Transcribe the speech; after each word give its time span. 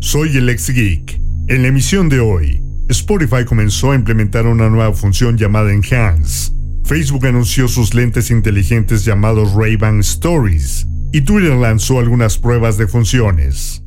Soy 0.00 0.36
el 0.36 0.48
ex 0.48 0.70
geek. 0.70 1.20
En 1.48 1.62
la 1.62 1.68
emisión 1.68 2.08
de 2.08 2.20
hoy, 2.20 2.62
Spotify 2.88 3.44
comenzó 3.44 3.90
a 3.90 3.96
implementar 3.96 4.46
una 4.46 4.68
nueva 4.68 4.94
función 4.94 5.36
llamada 5.36 5.72
Enhance. 5.72 6.52
Facebook 6.84 7.26
anunció 7.26 7.66
sus 7.66 7.94
lentes 7.94 8.30
inteligentes 8.30 9.04
llamados 9.04 9.54
Ray-Ban 9.54 9.98
Stories 10.00 10.86
y 11.12 11.22
Twitter 11.22 11.54
lanzó 11.56 11.98
algunas 11.98 12.38
pruebas 12.38 12.78
de 12.78 12.86
funciones. 12.86 13.82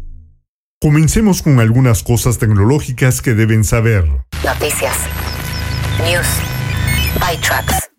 Comencemos 0.82 1.42
con 1.42 1.62
algunas 1.62 2.04
cosas 2.04 2.38
tecnológicas 2.38 3.22
que 3.22 3.34
deben 3.34 3.64
saber. 3.64 4.06
Noticias. 4.44 4.98
News. 6.04 6.28
ByTrax. 7.22 7.90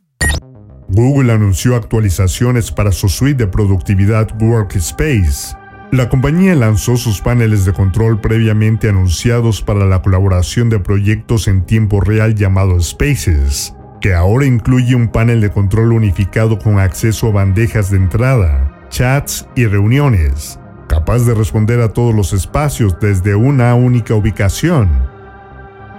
Google 0.88 1.32
anunció 1.32 1.76
actualizaciones 1.76 2.70
para 2.70 2.92
su 2.92 3.08
suite 3.08 3.44
de 3.44 3.50
productividad 3.50 4.28
Workspace. 4.38 5.61
La 5.92 6.08
compañía 6.08 6.54
lanzó 6.54 6.96
sus 6.96 7.20
paneles 7.20 7.66
de 7.66 7.74
control 7.74 8.18
previamente 8.18 8.88
anunciados 8.88 9.60
para 9.60 9.84
la 9.84 10.00
colaboración 10.00 10.70
de 10.70 10.78
proyectos 10.78 11.48
en 11.48 11.66
tiempo 11.66 12.00
real 12.00 12.34
llamado 12.34 12.80
Spaces, 12.80 13.76
que 14.00 14.14
ahora 14.14 14.46
incluye 14.46 14.94
un 14.94 15.08
panel 15.08 15.42
de 15.42 15.50
control 15.50 15.92
unificado 15.92 16.58
con 16.58 16.78
acceso 16.78 17.28
a 17.28 17.32
bandejas 17.32 17.90
de 17.90 17.98
entrada, 17.98 18.86
chats 18.88 19.46
y 19.54 19.66
reuniones, 19.66 20.58
capaz 20.88 21.26
de 21.26 21.34
responder 21.34 21.82
a 21.82 21.92
todos 21.92 22.14
los 22.14 22.32
espacios 22.32 22.96
desde 22.98 23.34
una 23.34 23.74
única 23.74 24.14
ubicación. 24.14 24.88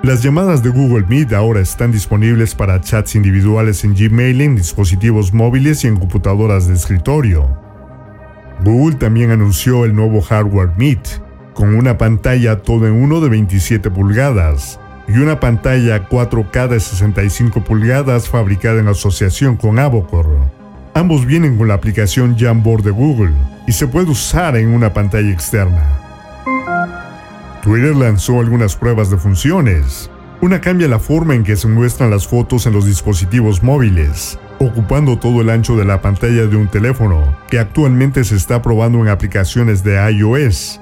Las 0.01 0.23
llamadas 0.23 0.63
de 0.63 0.71
Google 0.71 1.05
Meet 1.07 1.33
ahora 1.33 1.59
están 1.59 1.91
disponibles 1.91 2.55
para 2.55 2.81
chats 2.81 3.13
individuales 3.13 3.83
en 3.83 3.93
Gmail, 3.93 4.41
en 4.41 4.55
dispositivos 4.55 5.33
móviles 5.33 5.83
y 5.83 5.87
en 5.87 5.97
computadoras 5.97 6.67
de 6.67 6.73
escritorio. 6.73 7.62
Google 8.63 8.95
también 8.97 9.31
anunció 9.31 9.85
el 9.85 9.95
nuevo 9.95 10.21
hardware 10.21 10.71
Meet, 10.77 11.21
con 11.53 11.75
una 11.75 11.97
pantalla 11.97 12.61
todo 12.61 12.87
en 12.87 12.93
uno 12.93 13.21
de 13.21 13.29
27 13.29 13.89
pulgadas 13.91 14.79
y 15.07 15.17
una 15.17 15.39
pantalla 15.39 16.07
4K 16.09 16.67
de 16.67 16.79
65 16.79 17.63
pulgadas 17.63 18.29
fabricada 18.29 18.79
en 18.79 18.87
asociación 18.87 19.57
con 19.57 19.79
Avocore. 19.79 20.37
Ambos 20.93 21.25
vienen 21.25 21.57
con 21.57 21.67
la 21.67 21.73
aplicación 21.73 22.37
Jamboard 22.37 22.83
de 22.83 22.91
Google 22.91 23.33
y 23.67 23.71
se 23.71 23.87
puede 23.87 24.11
usar 24.11 24.55
en 24.55 24.69
una 24.69 24.93
pantalla 24.93 25.31
externa. 25.31 25.83
Twitter 27.63 27.95
lanzó 27.95 28.39
algunas 28.39 28.75
pruebas 28.75 29.09
de 29.09 29.17
funciones. 29.17 30.09
Una 30.41 30.59
cambia 30.59 30.87
la 30.87 30.99
forma 30.99 31.33
en 31.33 31.43
que 31.43 31.55
se 31.55 31.67
muestran 31.67 32.09
las 32.09 32.27
fotos 32.27 32.65
en 32.65 32.73
los 32.73 32.85
dispositivos 32.85 33.63
móviles, 33.63 34.37
ocupando 34.65 35.17
todo 35.17 35.41
el 35.41 35.49
ancho 35.49 35.75
de 35.75 35.85
la 35.85 36.01
pantalla 36.01 36.47
de 36.47 36.55
un 36.55 36.67
teléfono, 36.67 37.35
que 37.49 37.59
actualmente 37.59 38.23
se 38.23 38.35
está 38.35 38.61
probando 38.61 38.99
en 38.99 39.07
aplicaciones 39.07 39.83
de 39.83 39.95
iOS. 40.11 40.79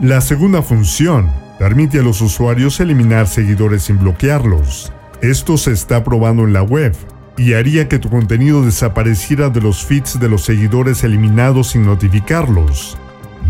La 0.00 0.20
segunda 0.20 0.62
función 0.62 1.30
permite 1.58 2.00
a 2.00 2.02
los 2.02 2.20
usuarios 2.20 2.80
eliminar 2.80 3.26
seguidores 3.26 3.84
sin 3.84 3.98
bloquearlos. 3.98 4.92
Esto 5.22 5.56
se 5.56 5.72
está 5.72 6.04
probando 6.04 6.44
en 6.44 6.52
la 6.52 6.62
web 6.62 6.94
y 7.36 7.54
haría 7.54 7.88
que 7.88 7.98
tu 7.98 8.10
contenido 8.10 8.64
desapareciera 8.64 9.50
de 9.50 9.60
los 9.60 9.84
feeds 9.84 10.20
de 10.20 10.28
los 10.28 10.44
seguidores 10.44 11.04
eliminados 11.04 11.68
sin 11.68 11.84
notificarlos. 11.84 12.96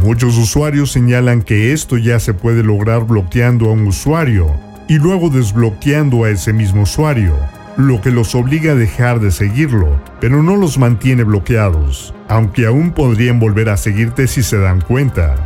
Muchos 0.00 0.37
usuarios 0.37 0.92
señalan 0.92 1.42
que 1.42 1.72
esto 1.72 1.97
ya 1.98 2.19
se 2.19 2.34
puede 2.34 2.62
lograr 2.62 3.04
bloqueando 3.04 3.66
a 3.66 3.72
un 3.72 3.87
usuario 3.87 4.50
y 4.88 4.98
luego 4.98 5.31
desbloqueando 5.31 6.25
a 6.25 6.31
ese 6.31 6.53
mismo 6.53 6.82
usuario, 6.82 7.34
lo 7.76 8.00
que 8.00 8.10
los 8.10 8.34
obliga 8.34 8.72
a 8.72 8.76
dejar 8.76 9.20
de 9.20 9.30
seguirlo, 9.30 10.00
pero 10.20 10.42
no 10.42 10.56
los 10.56 10.78
mantiene 10.78 11.24
bloqueados, 11.24 12.14
aunque 12.28 12.66
aún 12.66 12.92
podrían 12.92 13.40
volver 13.40 13.68
a 13.68 13.76
seguirte 13.76 14.26
si 14.26 14.42
se 14.42 14.58
dan 14.58 14.80
cuenta. 14.80 15.36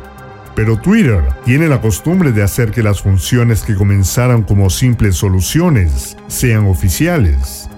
Pero 0.54 0.76
Twitter 0.76 1.22
tiene 1.44 1.68
la 1.68 1.80
costumbre 1.80 2.32
de 2.32 2.42
hacer 2.42 2.70
que 2.70 2.82
las 2.82 3.00
funciones 3.00 3.62
que 3.62 3.74
comenzaran 3.74 4.42
como 4.42 4.70
simples 4.70 5.16
soluciones 5.16 6.16
sean 6.26 6.66
oficiales. 6.66 7.70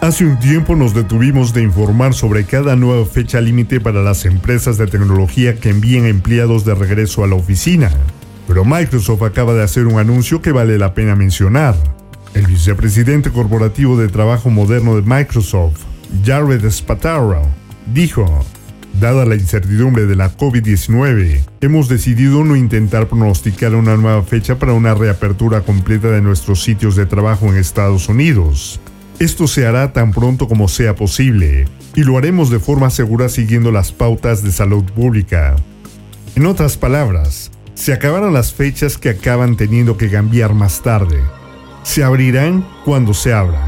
Hace 0.00 0.26
un 0.26 0.38
tiempo 0.38 0.76
nos 0.76 0.94
detuvimos 0.94 1.54
de 1.54 1.62
informar 1.62 2.12
sobre 2.12 2.44
cada 2.44 2.76
nueva 2.76 3.06
fecha 3.06 3.40
límite 3.40 3.80
para 3.80 4.02
las 4.02 4.24
empresas 4.24 4.76
de 4.76 4.86
tecnología 4.86 5.56
que 5.56 5.70
envíen 5.70 6.06
empleados 6.06 6.64
de 6.64 6.74
regreso 6.74 7.24
a 7.24 7.26
la 7.26 7.36
oficina. 7.36 7.90
Pero 8.46 8.64
Microsoft 8.64 9.22
acaba 9.22 9.54
de 9.54 9.62
hacer 9.62 9.86
un 9.86 9.98
anuncio 9.98 10.42
que 10.42 10.52
vale 10.52 10.76
la 10.76 10.92
pena 10.92 11.16
mencionar. 11.16 11.74
El 12.34 12.46
vicepresidente 12.48 13.30
corporativo 13.30 13.96
de 13.96 14.08
trabajo 14.08 14.50
moderno 14.50 14.96
de 14.96 15.02
Microsoft, 15.02 15.82
Jared 16.24 16.68
Spataro, 16.68 17.42
dijo, 17.92 18.44
Dada 19.00 19.24
la 19.24 19.36
incertidumbre 19.36 20.06
de 20.06 20.16
la 20.16 20.36
COVID-19, 20.36 21.44
hemos 21.60 21.88
decidido 21.88 22.42
no 22.42 22.56
intentar 22.56 23.08
pronosticar 23.08 23.74
una 23.76 23.96
nueva 23.96 24.22
fecha 24.22 24.58
para 24.58 24.72
una 24.72 24.94
reapertura 24.94 25.60
completa 25.60 26.08
de 26.08 26.22
nuestros 26.22 26.62
sitios 26.62 26.96
de 26.96 27.06
trabajo 27.06 27.46
en 27.46 27.56
Estados 27.56 28.08
Unidos. 28.08 28.80
Esto 29.20 29.46
se 29.46 29.66
hará 29.66 29.92
tan 29.92 30.12
pronto 30.12 30.48
como 30.48 30.66
sea 30.66 30.96
posible, 30.96 31.66
y 31.94 32.02
lo 32.02 32.18
haremos 32.18 32.50
de 32.50 32.58
forma 32.58 32.90
segura 32.90 33.28
siguiendo 33.28 33.70
las 33.70 33.92
pautas 33.92 34.42
de 34.42 34.50
salud 34.50 34.84
pública. 34.84 35.54
En 36.34 36.46
otras 36.46 36.76
palabras, 36.76 37.52
se 37.74 37.92
acabarán 37.92 38.32
las 38.32 38.52
fechas 38.52 38.98
que 38.98 39.10
acaban 39.10 39.56
teniendo 39.56 39.96
que 39.96 40.10
cambiar 40.10 40.52
más 40.54 40.82
tarde. 40.82 41.20
Se 41.84 42.02
abrirán 42.02 42.66
cuando 42.84 43.12
se 43.12 43.32
abran. 43.32 43.62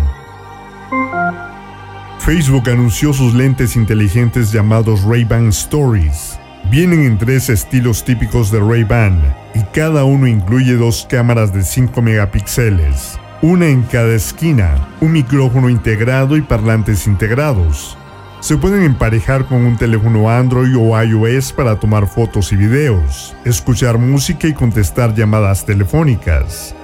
Facebook 2.19 2.69
anunció 2.71 3.12
sus 3.12 3.34
lentes 3.34 3.77
inteligentes 3.77 4.50
llamados 4.50 5.04
Ray-Ban 5.04 5.49
Stories. 5.49 6.41
Vienen 6.71 7.03
en 7.04 7.19
tres 7.19 7.50
estilos 7.50 8.04
típicos 8.04 8.50
de 8.50 8.59
Ray-Ban 8.59 9.37
y 9.54 9.62
cada 9.65 10.04
uno 10.04 10.27
incluye 10.27 10.77
dos 10.77 11.06
cámaras 11.09 11.53
de 11.53 11.62
5 11.62 12.00
megapíxeles, 12.03 13.21
una 13.43 13.66
en 13.66 13.82
cada 13.82 14.15
esquina, 14.15 14.88
un 15.00 15.12
micrófono 15.12 15.69
integrado 15.69 16.38
y 16.38 16.41
parlantes 16.41 17.06
integrados. 17.06 17.98
Se 18.41 18.56
pueden 18.56 18.83
emparejar 18.83 19.44
con 19.44 19.65
un 19.66 19.77
teléfono 19.77 20.31
Android 20.31 20.75
o 20.77 21.00
iOS 21.00 21.53
para 21.53 21.78
tomar 21.78 22.09
fotos 22.09 22.50
y 22.50 22.56
videos, 22.56 23.37
escuchar 23.44 23.98
música 23.98 24.48
y 24.48 24.54
contestar 24.54 25.15
llamadas 25.15 25.66
telefónicas. 25.66 26.75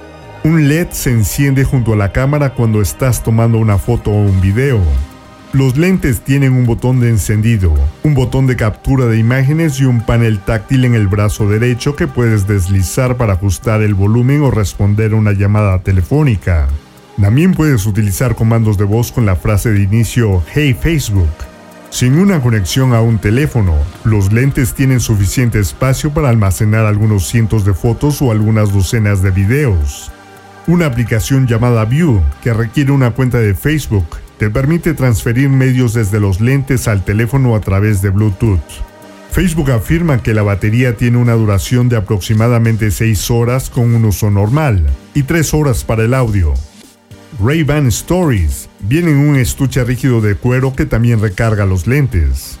Un 0.45 0.67
LED 0.67 0.89
se 0.91 1.09
enciende 1.09 1.63
junto 1.63 1.93
a 1.93 1.95
la 1.95 2.11
cámara 2.11 2.53
cuando 2.53 2.81
estás 2.81 3.23
tomando 3.23 3.57
una 3.57 3.77
foto 3.77 4.11
o 4.11 4.25
un 4.25 4.41
video. 4.41 4.81
Los 5.53 5.77
lentes 5.77 6.19
tienen 6.19 6.51
un 6.51 6.65
botón 6.65 6.99
de 6.99 7.07
encendido, 7.07 7.73
un 8.03 8.13
botón 8.13 8.45
de 8.45 8.57
captura 8.57 9.05
de 9.05 9.17
imágenes 9.17 9.79
y 9.79 9.85
un 9.85 10.01
panel 10.01 10.39
táctil 10.39 10.83
en 10.83 10.95
el 10.95 11.07
brazo 11.07 11.47
derecho 11.47 11.95
que 11.95 12.07
puedes 12.07 12.45
deslizar 12.45 13.15
para 13.15 13.33
ajustar 13.33 13.81
el 13.81 13.93
volumen 13.93 14.41
o 14.41 14.51
responder 14.51 15.13
a 15.13 15.15
una 15.15 15.31
llamada 15.31 15.79
telefónica. 15.79 16.67
También 17.21 17.53
puedes 17.53 17.85
utilizar 17.85 18.35
comandos 18.35 18.77
de 18.77 18.83
voz 18.83 19.13
con 19.13 19.25
la 19.25 19.37
frase 19.37 19.71
de 19.71 19.81
inicio 19.81 20.43
Hey 20.53 20.73
Facebook. 20.73 21.31
Sin 21.89 22.19
una 22.19 22.41
conexión 22.41 22.93
a 22.93 22.99
un 22.99 23.17
teléfono, 23.17 23.75
los 24.03 24.33
lentes 24.33 24.73
tienen 24.73 24.99
suficiente 24.99 25.59
espacio 25.59 26.13
para 26.13 26.27
almacenar 26.27 26.85
algunos 26.85 27.29
cientos 27.29 27.63
de 27.63 27.73
fotos 27.73 28.21
o 28.21 28.31
algunas 28.31 28.73
docenas 28.73 29.21
de 29.21 29.31
videos. 29.31 30.11
Una 30.65 30.85
aplicación 30.85 31.45
llamada 31.45 31.83
View, 31.83 32.21
que 32.41 32.53
requiere 32.53 32.93
una 32.93 33.11
cuenta 33.11 33.37
de 33.37 33.53
Facebook, 33.53 34.05
te 34.37 34.49
permite 34.49 34.93
transferir 34.93 35.49
medios 35.49 35.93
desde 35.93 36.21
los 36.21 36.39
lentes 36.39 36.87
al 36.87 37.03
teléfono 37.03 37.53
a 37.55 37.59
través 37.59 38.01
de 38.01 38.09
Bluetooth. 38.09 38.61
Facebook 39.29 39.71
afirma 39.71 40.23
que 40.23 40.33
la 40.33 40.41
batería 40.41 40.95
tiene 40.95 41.17
una 41.17 41.33
duración 41.33 41.89
de 41.89 41.97
aproximadamente 41.97 42.91
6 42.91 43.29
horas 43.31 43.69
con 43.69 43.93
un 43.93 44.05
uso 44.05 44.31
normal 44.31 44.85
y 45.13 45.23
3 45.23 45.53
horas 45.53 45.83
para 45.83 46.05
el 46.05 46.13
audio. 46.13 46.53
Ray-Ban 47.43 47.87
Stories 47.87 48.69
viene 48.79 49.11
en 49.11 49.17
un 49.17 49.35
estuche 49.35 49.83
rígido 49.83 50.21
de 50.21 50.35
cuero 50.35 50.73
que 50.75 50.85
también 50.85 51.19
recarga 51.19 51.65
los 51.65 51.87
lentes. 51.87 52.57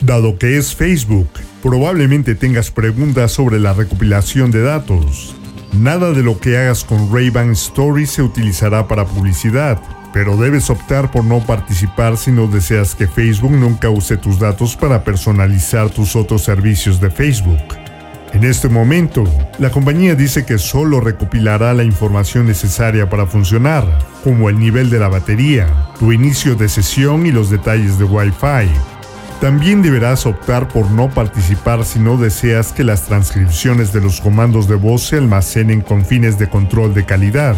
Dado 0.00 0.38
que 0.38 0.56
es 0.56 0.74
Facebook, 0.74 1.28
probablemente 1.62 2.34
tengas 2.34 2.72
preguntas 2.72 3.30
sobre 3.30 3.60
la 3.60 3.74
recopilación 3.74 4.50
de 4.50 4.62
datos. 4.62 5.36
Nada 5.78 6.10
de 6.10 6.24
lo 6.24 6.40
que 6.40 6.58
hagas 6.58 6.82
con 6.82 7.12
Ray-Ban 7.12 7.52
Stories 7.52 8.10
se 8.10 8.22
utilizará 8.22 8.88
para 8.88 9.04
publicidad, 9.04 9.80
pero 10.12 10.36
debes 10.36 10.70
optar 10.70 11.12
por 11.12 11.24
no 11.24 11.38
participar 11.38 12.16
si 12.16 12.32
no 12.32 12.48
deseas 12.48 12.96
que 12.96 13.06
Facebook 13.06 13.52
nunca 13.52 13.88
use 13.88 14.16
tus 14.16 14.40
datos 14.40 14.74
para 14.74 15.04
personalizar 15.04 15.88
tus 15.88 16.16
otros 16.16 16.42
servicios 16.42 17.00
de 17.00 17.10
Facebook. 17.10 17.62
En 18.32 18.42
este 18.42 18.68
momento, 18.68 19.22
la 19.60 19.70
compañía 19.70 20.16
dice 20.16 20.44
que 20.44 20.58
solo 20.58 21.00
recopilará 21.00 21.72
la 21.74 21.84
información 21.84 22.46
necesaria 22.46 23.08
para 23.08 23.28
funcionar, 23.28 23.84
como 24.24 24.48
el 24.48 24.58
nivel 24.58 24.90
de 24.90 24.98
la 24.98 25.06
batería, 25.06 25.68
tu 26.00 26.10
inicio 26.10 26.56
de 26.56 26.68
sesión 26.68 27.24
y 27.24 27.30
los 27.30 27.50
detalles 27.50 28.00
de 28.00 28.04
Wi-Fi. 28.04 28.97
También 29.40 29.82
deberás 29.82 30.26
optar 30.26 30.66
por 30.66 30.90
no 30.90 31.10
participar 31.10 31.84
si 31.84 32.00
no 32.00 32.16
deseas 32.16 32.72
que 32.72 32.82
las 32.82 33.04
transcripciones 33.04 33.92
de 33.92 34.00
los 34.00 34.20
comandos 34.20 34.66
de 34.66 34.74
voz 34.74 35.02
se 35.02 35.16
almacenen 35.16 35.80
con 35.80 36.04
fines 36.04 36.40
de 36.40 36.48
control 36.48 36.92
de 36.92 37.04
calidad. 37.04 37.56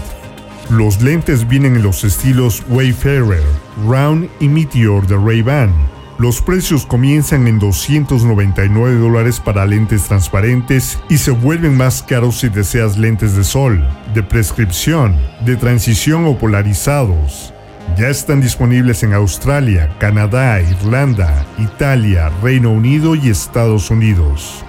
Los 0.69 1.01
lentes 1.01 1.49
vienen 1.49 1.77
en 1.77 1.83
los 1.83 2.05
estilos 2.05 2.63
Wayfarer, 2.69 3.43
Round 3.89 4.29
y 4.41 4.49
Meteor 4.49 5.07
de 5.07 5.17
Ray-Ban. 5.17 5.73
Los 6.19 6.43
precios 6.43 6.85
comienzan 6.85 7.47
en 7.47 7.59
299 7.59 8.97
dólares 8.99 9.41
para 9.41 9.65
lentes 9.65 10.03
transparentes 10.03 10.99
y 11.09 11.17
se 11.17 11.31
vuelven 11.31 11.79
más 11.79 12.03
caros 12.03 12.41
si 12.41 12.51
deseas 12.51 12.99
lentes 12.99 13.35
de 13.35 13.43
sol, 13.43 13.89
de 14.15 14.23
prescripción, 14.23 15.17
de 15.47 15.57
transición 15.57 16.27
o 16.27 16.37
polarizados. 16.37 17.55
Ya 17.97 18.09
están 18.09 18.41
disponibles 18.41 19.03
en 19.03 19.13
Australia, 19.13 19.95
Canadá, 19.99 20.61
Irlanda, 20.61 21.45
Italia, 21.59 22.31
Reino 22.43 22.71
Unido 22.71 23.15
y 23.15 23.29
Estados 23.29 23.91
Unidos. 23.91 24.65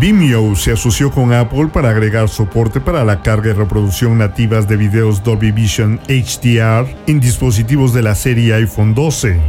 Vimeo 0.00 0.56
se 0.56 0.72
asoció 0.72 1.10
con 1.12 1.32
Apple 1.32 1.68
para 1.72 1.90
agregar 1.90 2.28
soporte 2.28 2.80
para 2.80 3.04
la 3.04 3.22
carga 3.22 3.50
y 3.50 3.52
reproducción 3.52 4.18
nativas 4.18 4.66
de 4.66 4.76
videos 4.76 5.22
Dolby 5.22 5.52
Vision 5.52 6.00
HDR 6.08 6.88
en 7.06 7.20
dispositivos 7.20 7.94
de 7.94 8.02
la 8.02 8.16
serie 8.16 8.54
iPhone 8.54 8.92
12. 8.94 9.40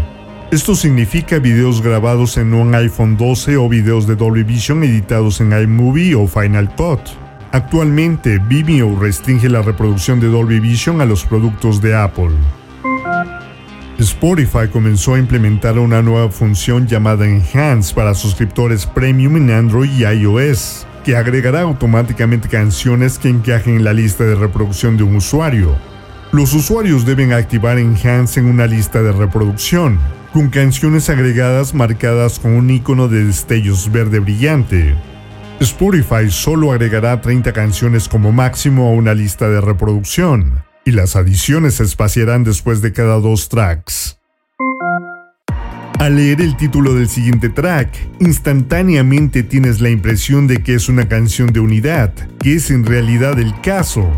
Esto 0.52 0.76
significa 0.76 1.40
videos 1.40 1.82
grabados 1.82 2.38
en 2.38 2.54
un 2.54 2.76
iPhone 2.76 3.18
12 3.18 3.58
o 3.58 3.68
videos 3.68 4.06
de 4.06 4.16
Dolby 4.16 4.44
Vision 4.44 4.84
editados 4.84 5.42
en 5.42 5.52
iMovie 5.52 6.14
o 6.14 6.28
Final 6.28 6.74
Cut. 6.76 7.25
Actualmente, 7.52 8.40
Vimeo 8.40 9.00
restringe 9.00 9.50
la 9.50 9.62
reproducción 9.62 10.20
de 10.20 10.28
Dolby 10.28 10.60
Vision 10.60 11.02
a 11.02 11.06
los 11.06 11.24
productos 11.24 11.82
de 11.82 11.96
Apple. 11.96 12.32
Spotify 13.98 14.68
comenzó 14.72 15.14
a 15.14 15.20
implementar 15.20 15.80
una 15.80 16.02
nueva 16.02 16.30
función 16.30 16.86
llamada 16.86 17.26
Enhance 17.26 17.94
para 17.94 18.14
suscriptores 18.14 18.86
premium 18.86 19.38
en 19.38 19.52
Android 19.52 19.90
y 19.90 20.04
iOS, 20.04 20.86
que 21.06 21.16
agregará 21.16 21.62
automáticamente 21.62 22.50
canciones 22.50 23.18
que 23.18 23.30
encajen 23.30 23.78
en 23.78 23.84
la 23.86 23.94
lista 23.94 24.26
de 24.26 24.36
reproducción 24.36 24.98
de 24.98 25.04
un 25.04 25.16
usuario. 25.16 25.76
Los 26.34 26.54
usuarios 26.54 27.06
deben 27.06 27.32
activar 27.32 27.80
Enhance 27.80 28.40
en 28.40 28.48
una 28.48 28.68
lista 28.68 29.02
de 29.02 29.14
reproducción, 29.14 29.98
con 30.34 30.50
canciones 30.50 31.10
agregadas 31.10 31.74
marcadas 31.74 32.40
con 32.40 32.52
un 32.52 32.70
icono 32.70 33.08
de 33.08 33.24
destellos 33.24 33.90
verde 33.90 34.20
brillante. 34.20 34.96
Spotify 35.60 36.30
solo 36.30 36.74
agregará 36.74 37.22
30 37.22 37.54
canciones 37.54 38.10
como 38.10 38.32
máximo 38.34 38.88
a 38.88 38.92
una 38.92 39.14
lista 39.14 39.50
de 39.50 39.62
reproducción, 39.62 40.64
y 40.84 40.92
las 40.92 41.16
adiciones 41.16 41.76
se 41.76 41.84
espaciarán 41.84 42.44
después 42.44 42.82
de 42.82 42.92
cada 42.92 43.20
dos 43.20 43.48
tracks. 43.48 44.20
Al 45.98 46.18
leer 46.18 46.42
el 46.42 46.58
título 46.58 46.94
del 46.94 47.08
siguiente 47.08 47.50
track, 47.50 47.90
instantáneamente 48.20 49.44
tienes 49.44 49.80
la 49.80 49.90
impresión 49.90 50.46
de 50.46 50.62
que 50.62 50.76
es 50.76 50.90
una 50.90 51.08
canción 51.08 51.54
de 51.54 51.62
unidad, 51.62 52.14
que 52.40 52.56
es 52.56 52.70
en 52.70 52.86
realidad 52.86 53.40
el 53.40 53.60
caso. 53.62 54.12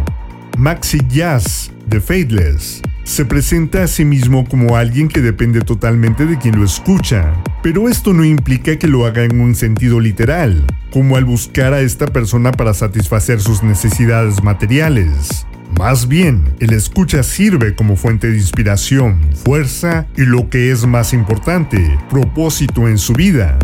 Maxi 0.57 0.99
Jazz, 1.07 1.71
de 1.85 2.01
Faithless, 2.01 2.81
se 3.03 3.25
presenta 3.25 3.83
a 3.83 3.87
sí 3.87 4.03
mismo 4.03 4.43
como 4.49 4.75
alguien 4.75 5.07
que 5.07 5.21
depende 5.21 5.61
totalmente 5.61 6.25
de 6.25 6.37
quien 6.39 6.59
lo 6.59 6.65
escucha, 6.65 7.31
pero 7.61 7.87
esto 7.87 8.11
no 8.11 8.25
implica 8.25 8.77
que 8.77 8.87
lo 8.87 9.05
haga 9.05 9.23
en 9.23 9.39
un 9.39 9.55
sentido 9.55 9.99
literal, 9.99 10.65
como 10.91 11.17
al 11.17 11.25
buscar 11.25 11.73
a 11.73 11.81
esta 11.81 12.07
persona 12.07 12.51
para 12.51 12.73
satisfacer 12.73 13.39
sus 13.41 13.63
necesidades 13.63 14.43
materiales. 14.43 15.45
Más 15.77 16.07
bien, 16.07 16.55
el 16.59 16.73
escucha 16.73 17.21
sirve 17.23 17.75
como 17.75 17.95
fuente 17.95 18.29
de 18.29 18.37
inspiración, 18.37 19.19
fuerza 19.43 20.07
y 20.15 20.23
lo 20.23 20.49
que 20.49 20.71
es 20.71 20.87
más 20.87 21.13
importante, 21.13 21.97
propósito 22.09 22.87
en 22.87 22.97
su 22.97 23.13
vida. 23.13 23.59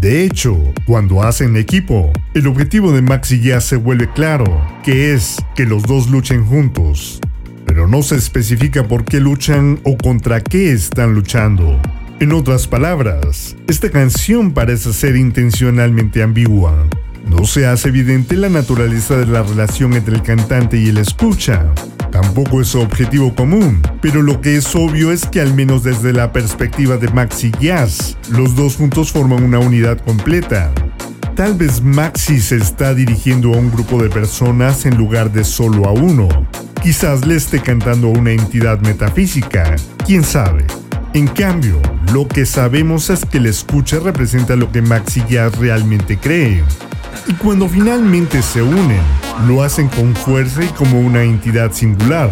De 0.00 0.24
hecho, 0.24 0.58
cuando 0.86 1.22
hacen 1.22 1.56
equipo, 1.56 2.12
el 2.34 2.46
objetivo 2.46 2.92
de 2.92 3.02
Max 3.02 3.30
y 3.32 3.40
Jazz 3.40 3.64
se 3.64 3.76
vuelve 3.76 4.10
claro, 4.12 4.62
que 4.82 5.14
es 5.14 5.36
que 5.54 5.64
los 5.64 5.84
dos 5.84 6.10
luchen 6.10 6.44
juntos. 6.44 7.20
Pero 7.64 7.88
no 7.88 8.02
se 8.02 8.16
especifica 8.16 8.86
por 8.86 9.04
qué 9.04 9.20
luchan 9.20 9.80
o 9.84 9.96
contra 9.96 10.42
qué 10.42 10.72
están 10.72 11.14
luchando. 11.14 11.80
En 12.20 12.32
otras 12.32 12.68
palabras, 12.68 13.56
esta 13.66 13.90
canción 13.90 14.52
parece 14.52 14.92
ser 14.92 15.16
intencionalmente 15.16 16.22
ambigua, 16.22 16.86
no 17.28 17.44
se 17.44 17.66
hace 17.66 17.88
evidente 17.88 18.36
la 18.36 18.48
naturaleza 18.48 19.16
de 19.16 19.26
la 19.26 19.42
relación 19.42 19.94
entre 19.94 20.14
el 20.14 20.22
cantante 20.22 20.78
y 20.78 20.88
el 20.88 20.98
escucha. 20.98 21.66
Tampoco 22.12 22.60
es 22.60 22.68
su 22.68 22.80
objetivo 22.80 23.34
común, 23.34 23.82
pero 24.00 24.22
lo 24.22 24.40
que 24.40 24.56
es 24.56 24.74
obvio 24.76 25.10
es 25.10 25.26
que 25.26 25.40
al 25.40 25.54
menos 25.54 25.82
desde 25.82 26.12
la 26.12 26.32
perspectiva 26.32 26.96
de 26.98 27.08
Maxi 27.08 27.50
Jazz, 27.60 28.16
los 28.30 28.54
dos 28.54 28.76
juntos 28.76 29.10
forman 29.10 29.42
una 29.42 29.58
unidad 29.58 29.98
completa. 29.98 30.72
Tal 31.34 31.54
vez 31.54 31.82
Maxi 31.82 32.40
se 32.40 32.56
está 32.56 32.94
dirigiendo 32.94 33.52
a 33.54 33.56
un 33.56 33.72
grupo 33.72 34.00
de 34.00 34.08
personas 34.08 34.86
en 34.86 34.96
lugar 34.96 35.32
de 35.32 35.42
solo 35.42 35.86
a 35.86 35.92
uno. 35.92 36.28
Quizás 36.80 37.26
le 37.26 37.34
esté 37.34 37.60
cantando 37.60 38.06
a 38.06 38.10
una 38.10 38.30
entidad 38.30 38.78
metafísica, 38.80 39.74
quién 40.06 40.22
sabe. 40.22 40.64
En 41.14 41.28
cambio, 41.28 41.80
lo 42.12 42.26
que 42.26 42.44
sabemos 42.44 43.08
es 43.08 43.24
que 43.24 43.38
el 43.38 43.46
escucha 43.46 44.00
representa 44.00 44.56
lo 44.56 44.72
que 44.72 44.82
Maxi 44.82 45.22
Jazz 45.28 45.56
realmente 45.56 46.18
cree, 46.18 46.64
y 47.28 47.32
cuando 47.34 47.68
finalmente 47.68 48.42
se 48.42 48.62
unen, 48.62 49.00
lo 49.46 49.62
hacen 49.62 49.86
con 49.86 50.12
fuerza 50.16 50.64
y 50.64 50.68
como 50.70 50.98
una 50.98 51.22
entidad 51.22 51.70
singular. 51.70 52.30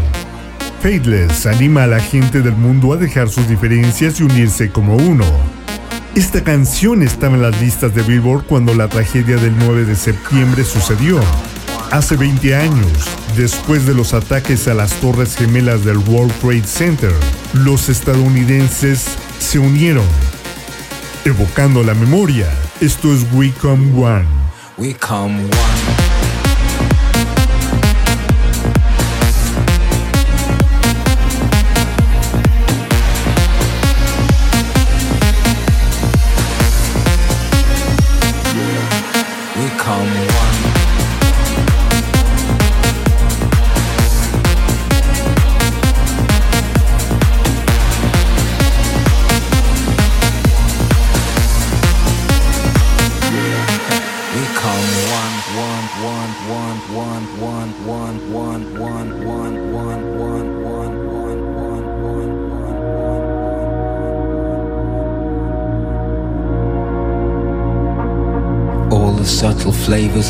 Faithless 0.80 1.46
anima 1.46 1.84
a 1.84 1.86
la 1.86 2.00
gente 2.00 2.42
del 2.42 2.56
mundo 2.56 2.92
a 2.92 2.96
dejar 2.96 3.28
sus 3.28 3.48
diferencias 3.48 4.18
y 4.18 4.24
unirse 4.24 4.70
como 4.70 4.96
uno. 4.96 5.26
Esta 6.16 6.42
canción 6.42 7.04
estaba 7.04 7.36
en 7.36 7.42
las 7.42 7.60
listas 7.60 7.94
de 7.94 8.02
Billboard 8.02 8.46
cuando 8.48 8.74
la 8.74 8.88
tragedia 8.88 9.36
del 9.36 9.56
9 9.60 9.84
de 9.84 9.94
septiembre 9.94 10.64
sucedió. 10.64 11.20
Hace 11.92 12.16
20 12.16 12.56
años, 12.56 12.90
después 13.36 13.84
de 13.84 13.92
los 13.92 14.14
ataques 14.14 14.66
a 14.66 14.72
las 14.72 14.94
torres 14.94 15.36
gemelas 15.36 15.84
del 15.84 15.98
World 15.98 16.32
Trade 16.40 16.64
Center, 16.64 17.12
los 17.52 17.90
estadounidenses 17.90 19.04
se 19.38 19.58
unieron. 19.58 20.06
Evocando 21.26 21.82
la 21.82 21.92
memoria, 21.92 22.48
esto 22.80 23.12
es 23.12 23.26
We 23.34 23.52
Come 23.60 23.92
One. 24.02 24.24
we 24.78 24.94
come 24.94 25.42
one. 25.42 26.31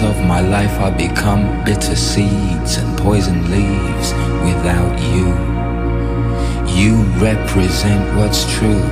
Of 0.00 0.16
my 0.24 0.40
life 0.40 0.80
I 0.80 0.88
become 0.90 1.64
bitter 1.64 1.94
seeds 1.96 2.76
and 2.78 2.98
poison 2.98 3.50
leaves 3.50 4.12
without 4.48 4.94
you. 5.12 5.28
You 6.72 7.02
represent 7.20 8.16
what's 8.16 8.50
true. 8.54 8.82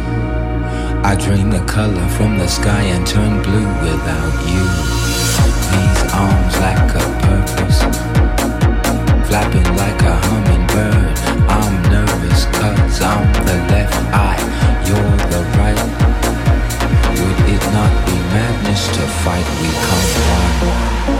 I 1.02 1.16
drain 1.19 1.49
the 1.49 1.64
color 1.64 2.07
from 2.09 2.37
the 2.37 2.47
sky 2.47 2.83
and 2.83 3.07
turn 3.07 3.42
blue 3.42 3.69
without 3.87 4.35
you. 4.52 4.64
These 5.73 6.02
arms 6.12 6.54
lack 6.61 6.90
a 6.95 7.04
purpose, 7.28 7.80
flapping 9.26 9.71
like 9.76 10.02
a 10.02 10.16
hummingbird. 10.26 11.19
I'm 11.49 11.83
nervous 11.90 12.45
cause 12.47 13.00
I'm 13.00 13.33
the 13.47 13.57
left 13.73 14.19
fight? 19.24 19.44
We 19.60 19.68
come 19.68 21.10
one. 21.10 21.19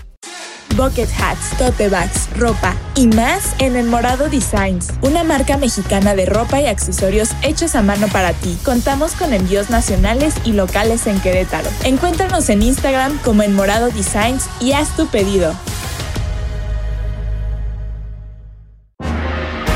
bucket 0.75 1.09
hats, 1.19 1.57
tote 1.57 1.89
bags, 1.89 2.29
ropa 2.37 2.73
y 2.95 3.07
más 3.07 3.55
en 3.59 3.75
El 3.75 3.87
Morado 3.87 4.29
Designs, 4.29 4.89
una 5.01 5.23
marca 5.23 5.57
mexicana 5.57 6.15
de 6.15 6.25
ropa 6.25 6.61
y 6.61 6.67
accesorios 6.67 7.31
hechos 7.41 7.75
a 7.75 7.81
mano 7.81 8.07
para 8.07 8.33
ti. 8.33 8.57
Contamos 8.63 9.13
con 9.13 9.33
envíos 9.33 9.69
nacionales 9.69 10.35
y 10.43 10.53
locales 10.53 11.07
en 11.07 11.19
Querétaro. 11.19 11.69
Encuéntranos 11.83 12.49
en 12.49 12.63
Instagram 12.63 13.17
como 13.19 13.43
El 13.43 13.51
Morado 13.51 13.89
Designs 13.89 14.49
y 14.59 14.73
haz 14.73 14.95
tu 14.95 15.07
pedido. 15.07 15.53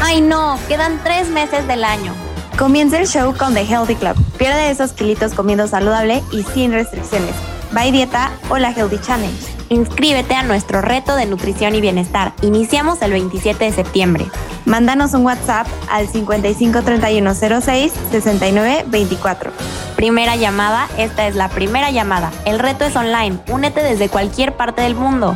Ay 0.01 0.21
no, 0.21 0.59
quedan 0.67 1.01
tres 1.03 1.29
meses 1.29 1.67
del 1.67 1.83
año. 1.83 2.13
Comienza 2.57 2.99
el 2.99 3.07
show 3.07 3.35
con 3.35 3.53
The 3.53 3.63
Healthy 3.63 3.95
Club. 3.95 4.15
Pierde 4.37 4.69
esos 4.69 4.93
kilitos 4.93 5.33
comiendo 5.33 5.67
saludable 5.67 6.23
y 6.31 6.43
sin 6.43 6.71
restricciones. 6.71 7.35
Bye 7.73 7.91
Dieta 7.91 8.31
o 8.49 8.57
la 8.57 8.71
Healthy 8.71 8.99
Challenge. 8.99 9.54
Inscríbete 9.69 10.35
a 10.35 10.43
nuestro 10.43 10.81
reto 10.81 11.15
de 11.15 11.25
nutrición 11.25 11.73
y 11.73 11.81
bienestar. 11.81 12.33
Iniciamos 12.43 13.01
el 13.01 13.11
27 13.11 13.65
de 13.65 13.71
septiembre. 13.71 14.25
Mándanos 14.65 15.13
un 15.13 15.25
WhatsApp 15.25 15.67
al 15.89 16.07
553106 16.07 17.91
6924. 18.11 19.51
Primera 19.95 20.35
llamada, 20.35 20.87
esta 20.97 21.27
es 21.27 21.35
la 21.35 21.49
primera 21.49 21.89
llamada. 21.89 22.31
El 22.45 22.59
reto 22.59 22.85
es 22.85 22.95
online. 22.95 23.39
Únete 23.49 23.81
desde 23.81 24.07
cualquier 24.09 24.53
parte 24.53 24.83
del 24.83 24.93
mundo. 24.93 25.35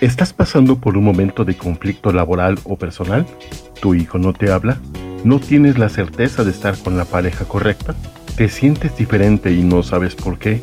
¿Estás 0.00 0.32
pasando 0.32 0.78
por 0.78 0.96
un 0.96 1.04
momento 1.04 1.44
de 1.44 1.56
conflicto 1.56 2.12
laboral 2.12 2.56
o 2.62 2.76
personal? 2.76 3.26
¿Tu 3.80 3.94
hijo 3.96 4.18
no 4.18 4.32
te 4.32 4.52
habla? 4.52 4.78
¿No 5.24 5.40
tienes 5.40 5.76
la 5.76 5.88
certeza 5.88 6.44
de 6.44 6.52
estar 6.52 6.78
con 6.78 6.96
la 6.96 7.04
pareja 7.04 7.46
correcta? 7.46 7.96
¿Te 8.36 8.48
sientes 8.48 8.96
diferente 8.96 9.50
y 9.50 9.64
no 9.64 9.82
sabes 9.82 10.14
por 10.14 10.38
qué? 10.38 10.62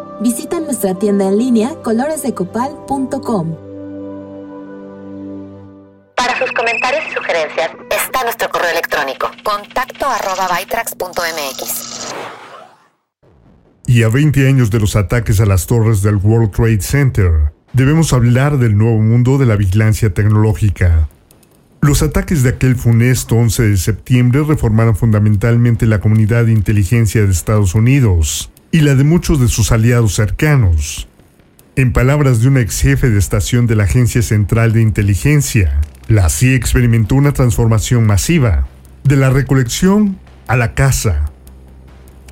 Visita 0.21 0.59
nuestra 0.59 0.93
tienda 0.93 1.27
en 1.27 1.39
línea 1.39 1.73
coloresdecopal.com. 1.81 3.55
Para 6.15 6.37
sus 6.37 6.51
comentarios 6.51 7.05
y 7.09 7.15
sugerencias 7.15 7.71
está 7.89 8.23
nuestro 8.23 8.47
correo 8.49 8.69
electrónico 8.69 9.31
contacto 9.43 10.05
arroba 10.05 10.59
Y 13.87 14.03
a 14.03 14.09
20 14.09 14.47
años 14.47 14.69
de 14.69 14.79
los 14.79 14.95
ataques 14.95 15.39
a 15.39 15.47
las 15.47 15.65
torres 15.65 16.03
del 16.03 16.17
World 16.17 16.51
Trade 16.51 16.81
Center, 16.81 17.53
debemos 17.73 18.13
hablar 18.13 18.59
del 18.59 18.77
nuevo 18.77 18.99
mundo 18.99 19.39
de 19.39 19.47
la 19.47 19.55
vigilancia 19.55 20.13
tecnológica. 20.13 21.09
Los 21.81 22.03
ataques 22.03 22.43
de 22.43 22.49
aquel 22.49 22.75
funesto 22.75 23.33
11 23.37 23.69
de 23.69 23.77
septiembre 23.77 24.43
reformaron 24.43 24.95
fundamentalmente 24.95 25.87
la 25.87 25.99
comunidad 25.99 26.45
de 26.45 26.51
inteligencia 26.51 27.25
de 27.25 27.31
Estados 27.31 27.73
Unidos 27.73 28.51
y 28.71 28.81
la 28.81 28.95
de 28.95 29.03
muchos 29.03 29.39
de 29.39 29.49
sus 29.49 29.71
aliados 29.71 30.15
cercanos. 30.15 31.07
En 31.75 31.91
palabras 31.91 32.41
de 32.41 32.47
un 32.47 32.57
ex 32.57 32.81
jefe 32.81 33.09
de 33.09 33.19
estación 33.19 33.67
de 33.67 33.75
la 33.75 33.83
Agencia 33.83 34.21
Central 34.21 34.71
de 34.71 34.81
Inteligencia, 34.81 35.81
la 36.07 36.29
CIA 36.29 36.55
experimentó 36.55 37.15
una 37.15 37.33
transformación 37.33 38.05
masiva, 38.05 38.67
de 39.03 39.17
la 39.17 39.29
recolección 39.29 40.17
a 40.47 40.55
la 40.55 40.73
caza. 40.73 41.31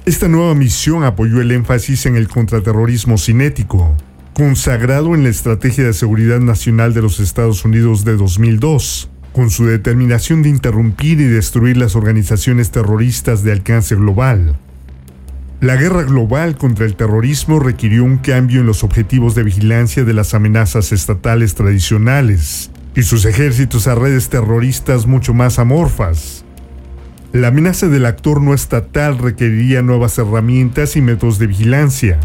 Esta 0.06 0.28
nueva 0.28 0.56
misión 0.56 1.04
apoyó 1.04 1.42
el 1.42 1.52
énfasis 1.52 2.06
en 2.06 2.16
el 2.16 2.28
contraterrorismo 2.28 3.18
cinético, 3.18 3.96
consagrado 4.34 5.16
en 5.16 5.24
la 5.24 5.30
Estrategia 5.30 5.84
de 5.84 5.94
Seguridad 5.94 6.40
Nacional 6.40 6.94
de 6.94 7.02
los 7.02 7.20
Estados 7.20 7.66
Unidos 7.66 8.06
de 8.06 8.16
2002, 8.16 9.10
con 9.34 9.50
su 9.50 9.66
determinación 9.66 10.42
de 10.42 10.50
interrumpir 10.50 11.20
y 11.20 11.26
destruir 11.26 11.78
las 11.78 11.96
organizaciones 11.96 12.72
terroristas 12.72 13.44
de 13.44 13.52
alcance 13.52 13.96
global, 13.96 14.58
La 15.62 15.76
guerra 15.76 16.04
global 16.04 16.56
contra 16.56 16.86
el 16.86 16.96
terrorismo 16.96 17.60
requirió 17.60 18.06
un 18.06 18.20
cambio 18.20 18.62
en 18.62 18.66
los 18.66 18.86
objetivos 18.86 19.36
de 19.36 19.44
vigilancia 19.44 20.06
de 20.06 20.14
las 20.14 20.34
amenazas 20.34 20.94
estatales 20.94 21.54
tradicionales 21.54 22.72
y 22.96 23.04
sus 23.04 23.26
ejércitos 23.26 23.86
a 23.88 23.96
redes 23.96 24.30
terroristas 24.30 25.06
mucho 25.06 25.34
más 25.34 25.60
amorfas. 25.60 26.46
La 27.34 27.50
amenaza 27.50 27.90
del 27.90 28.06
actor 28.06 28.42
no 28.42 28.54
estatal 28.54 29.18
requeriría 29.18 29.82
nuevas 29.82 30.18
herramientas 30.18 30.96
y 30.96 31.02
métodos 31.02 31.40
de 31.40 31.48
vigilancia. 31.48 32.22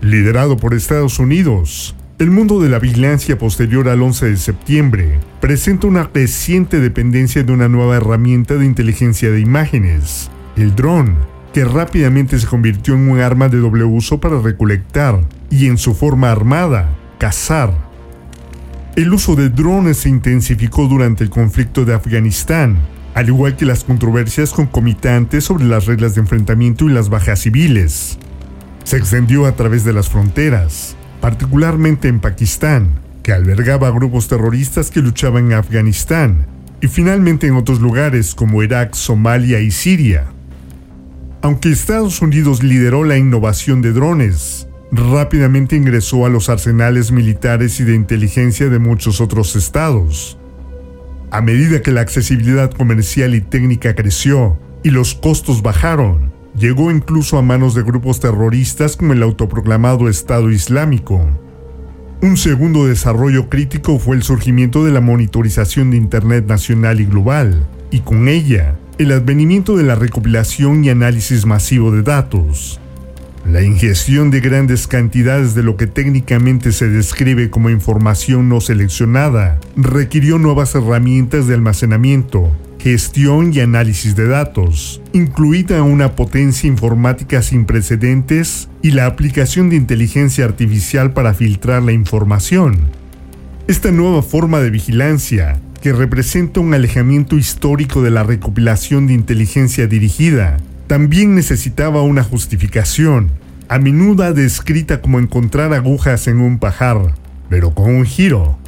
Liderado 0.00 0.56
por 0.56 0.74
Estados 0.74 1.20
Unidos, 1.20 1.94
el 2.18 2.32
mundo 2.32 2.60
de 2.60 2.68
la 2.68 2.80
vigilancia 2.80 3.38
posterior 3.38 3.88
al 3.88 4.02
11 4.02 4.30
de 4.30 4.36
septiembre 4.38 5.20
presenta 5.40 5.86
una 5.86 6.10
creciente 6.10 6.80
dependencia 6.80 7.44
de 7.44 7.52
una 7.52 7.68
nueva 7.68 7.96
herramienta 7.96 8.56
de 8.56 8.66
inteligencia 8.66 9.30
de 9.30 9.38
imágenes, 9.38 10.32
el 10.56 10.74
dron, 10.74 11.14
que 11.54 11.64
rápidamente 11.64 12.36
se 12.40 12.48
convirtió 12.48 12.94
en 12.94 13.08
un 13.08 13.20
arma 13.20 13.48
de 13.48 13.58
doble 13.58 13.84
uso 13.84 14.18
para 14.18 14.40
recolectar 14.40 15.20
y 15.50 15.68
en 15.68 15.78
su 15.78 15.94
forma 15.94 16.32
armada, 16.32 16.90
cazar. 17.18 17.72
El 18.96 19.12
uso 19.14 19.36
de 19.36 19.50
drones 19.50 19.98
se 19.98 20.08
intensificó 20.08 20.88
durante 20.88 21.22
el 21.22 21.30
conflicto 21.30 21.84
de 21.84 21.94
Afganistán, 21.94 22.78
al 23.14 23.28
igual 23.28 23.54
que 23.54 23.66
las 23.66 23.84
controversias 23.84 24.50
concomitantes 24.50 25.44
sobre 25.44 25.64
las 25.64 25.86
reglas 25.86 26.16
de 26.16 26.22
enfrentamiento 26.22 26.86
y 26.86 26.92
las 26.92 27.08
bajas 27.08 27.42
civiles. 27.42 28.18
Se 28.82 28.96
extendió 28.96 29.46
a 29.46 29.54
través 29.54 29.84
de 29.84 29.92
las 29.92 30.08
fronteras, 30.08 30.96
particularmente 31.20 32.08
en 32.08 32.18
Pakistán, 32.18 32.88
que 33.22 33.32
albergaba 33.32 33.92
grupos 33.92 34.26
terroristas 34.26 34.90
que 34.90 35.00
luchaban 35.00 35.52
en 35.52 35.58
Afganistán, 35.58 36.46
y 36.80 36.88
finalmente 36.88 37.46
en 37.46 37.54
otros 37.54 37.80
lugares 37.80 38.34
como 38.34 38.60
Irak, 38.64 38.94
Somalia 38.94 39.60
y 39.60 39.70
Siria. 39.70 40.33
Aunque 41.44 41.70
Estados 41.70 42.22
Unidos 42.22 42.62
lideró 42.62 43.04
la 43.04 43.18
innovación 43.18 43.82
de 43.82 43.92
drones, 43.92 44.66
rápidamente 44.90 45.76
ingresó 45.76 46.24
a 46.24 46.30
los 46.30 46.48
arsenales 46.48 47.12
militares 47.12 47.78
y 47.80 47.84
de 47.84 47.94
inteligencia 47.94 48.70
de 48.70 48.78
muchos 48.78 49.20
otros 49.20 49.54
estados. 49.54 50.38
A 51.30 51.42
medida 51.42 51.82
que 51.82 51.92
la 51.92 52.00
accesibilidad 52.00 52.70
comercial 52.70 53.34
y 53.34 53.42
técnica 53.42 53.94
creció 53.94 54.56
y 54.82 54.88
los 54.88 55.12
costos 55.12 55.60
bajaron, 55.60 56.32
llegó 56.56 56.90
incluso 56.90 57.36
a 57.36 57.42
manos 57.42 57.74
de 57.74 57.82
grupos 57.82 58.20
terroristas 58.20 58.96
como 58.96 59.12
el 59.12 59.22
autoproclamado 59.22 60.08
Estado 60.08 60.50
Islámico. 60.50 61.28
Un 62.22 62.38
segundo 62.38 62.86
desarrollo 62.86 63.50
crítico 63.50 63.98
fue 63.98 64.16
el 64.16 64.22
surgimiento 64.22 64.82
de 64.82 64.92
la 64.92 65.02
monitorización 65.02 65.90
de 65.90 65.98
Internet 65.98 66.46
nacional 66.46 67.02
y 67.02 67.04
global, 67.04 67.66
y 67.90 68.00
con 68.00 68.28
ella, 68.28 68.76
el 68.98 69.12
advenimiento 69.12 69.76
de 69.76 69.82
la 69.82 69.96
recopilación 69.96 70.84
y 70.84 70.90
análisis 70.90 71.46
masivo 71.46 71.90
de 71.90 72.02
datos, 72.02 72.80
la 73.50 73.62
ingestión 73.62 74.30
de 74.30 74.40
grandes 74.40 74.86
cantidades 74.86 75.54
de 75.54 75.62
lo 75.62 75.76
que 75.76 75.86
técnicamente 75.86 76.72
se 76.72 76.88
describe 76.88 77.50
como 77.50 77.70
información 77.70 78.48
no 78.48 78.60
seleccionada 78.60 79.60
requirió 79.76 80.38
nuevas 80.38 80.74
herramientas 80.74 81.46
de 81.46 81.54
almacenamiento, 81.54 82.50
gestión 82.78 83.52
y 83.52 83.60
análisis 83.60 84.16
de 84.16 84.28
datos, 84.28 85.02
incluida 85.12 85.82
una 85.82 86.14
potencia 86.14 86.68
informática 86.68 87.42
sin 87.42 87.66
precedentes 87.66 88.68
y 88.80 88.92
la 88.92 89.06
aplicación 89.06 89.70
de 89.70 89.76
inteligencia 89.76 90.44
artificial 90.44 91.12
para 91.12 91.34
filtrar 91.34 91.82
la 91.82 91.92
información. 91.92 92.78
Esta 93.66 93.90
nueva 93.90 94.22
forma 94.22 94.60
de 94.60 94.70
vigilancia 94.70 95.60
que 95.84 95.92
representa 95.92 96.60
un 96.60 96.72
alejamiento 96.72 97.36
histórico 97.36 98.00
de 98.00 98.10
la 98.10 98.22
recopilación 98.22 99.06
de 99.06 99.12
inteligencia 99.12 99.86
dirigida, 99.86 100.56
también 100.86 101.34
necesitaba 101.34 102.00
una 102.00 102.24
justificación, 102.24 103.30
a 103.68 103.78
menudo 103.78 104.32
descrita 104.32 105.02
como 105.02 105.18
encontrar 105.18 105.74
agujas 105.74 106.26
en 106.26 106.40
un 106.40 106.58
pajar, 106.58 107.12
pero 107.50 107.74
con 107.74 107.94
un 107.94 108.06
giro. 108.06 108.58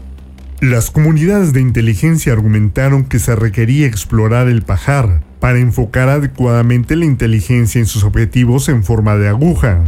Las 0.60 0.90
comunidades 0.90 1.54
de 1.54 1.62
inteligencia 1.62 2.34
argumentaron 2.34 3.06
que 3.06 3.18
se 3.18 3.34
requería 3.34 3.86
explorar 3.86 4.48
el 4.48 4.60
pajar 4.60 5.22
para 5.40 5.58
enfocar 5.58 6.10
adecuadamente 6.10 6.96
la 6.96 7.06
inteligencia 7.06 7.78
en 7.78 7.86
sus 7.86 8.04
objetivos 8.04 8.68
en 8.68 8.84
forma 8.84 9.16
de 9.16 9.28
aguja. 9.28 9.82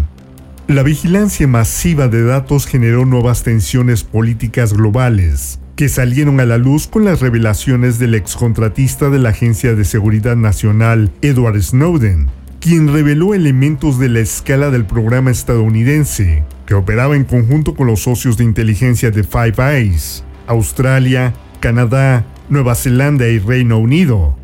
La 0.67 0.83
vigilancia 0.83 1.47
masiva 1.47 2.09
de 2.09 2.23
datos 2.25 2.67
generó 2.67 3.05
nuevas 3.05 3.43
tensiones 3.43 4.03
políticas 4.03 4.73
globales, 4.73 5.59
que 5.79 5.89
salieron 5.89 6.41
a 6.41 6.45
la 6.45 6.59
luz 6.59 6.89
con 6.89 7.05
las 7.05 7.21
revelaciones 7.21 8.01
del 8.01 8.17
excontratista 8.17 9.11
de 9.11 9.21
la 9.21 9.29
Agencia 9.29 9.77
de 9.77 9.85
Seguridad 9.85 10.35
Nacional, 10.35 11.13
Edward 11.23 11.63
Snowden, 11.63 12.27
quien 12.59 12.93
reveló 12.93 13.33
elementos 13.33 13.97
de 14.01 14.09
la 14.09 14.19
escala 14.19 14.73
del 14.73 14.87
programa 14.87 15.31
estadounidense, 15.31 16.43
que 16.67 16.75
operaba 16.75 17.15
en 17.15 17.23
conjunto 17.23 17.77
con 17.77 17.87
los 17.87 18.03
socios 18.03 18.37
de 18.37 18.43
inteligencia 18.43 19.13
de 19.13 19.23
Five 19.23 19.55
Eyes, 19.59 20.25
Australia, 20.49 21.33
Canadá, 21.61 22.27
Nueva 22.49 22.75
Zelanda 22.75 23.29
y 23.29 23.39
Reino 23.39 23.79
Unido, 23.79 24.37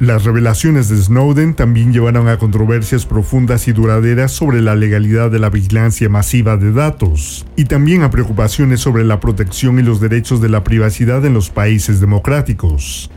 las 0.00 0.24
revelaciones 0.24 0.88
de 0.88 0.96
Snowden 0.96 1.52
también 1.52 1.92
llevaron 1.92 2.26
a 2.26 2.38
controversias 2.38 3.04
profundas 3.04 3.68
y 3.68 3.72
duraderas 3.72 4.32
sobre 4.32 4.62
la 4.62 4.74
legalidad 4.74 5.30
de 5.30 5.38
la 5.38 5.50
vigilancia 5.50 6.08
masiva 6.08 6.56
de 6.56 6.72
datos, 6.72 7.44
y 7.54 7.66
también 7.66 8.02
a 8.02 8.10
preocupaciones 8.10 8.80
sobre 8.80 9.04
la 9.04 9.20
protección 9.20 9.78
y 9.78 9.82
los 9.82 10.00
derechos 10.00 10.40
de 10.40 10.48
la 10.48 10.64
privacidad 10.64 11.22
en 11.26 11.34
los 11.34 11.50
países 11.50 12.00
democráticos. 12.00 13.10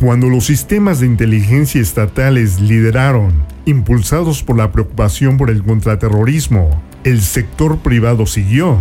Cuando 0.00 0.30
los 0.30 0.46
sistemas 0.46 1.00
de 1.00 1.06
inteligencia 1.06 1.82
estatales 1.82 2.60
lideraron, 2.62 3.34
impulsados 3.66 4.42
por 4.42 4.56
la 4.56 4.72
preocupación 4.72 5.36
por 5.36 5.50
el 5.50 5.62
contraterrorismo, 5.62 6.82
el 7.04 7.20
sector 7.20 7.80
privado 7.80 8.24
siguió, 8.24 8.80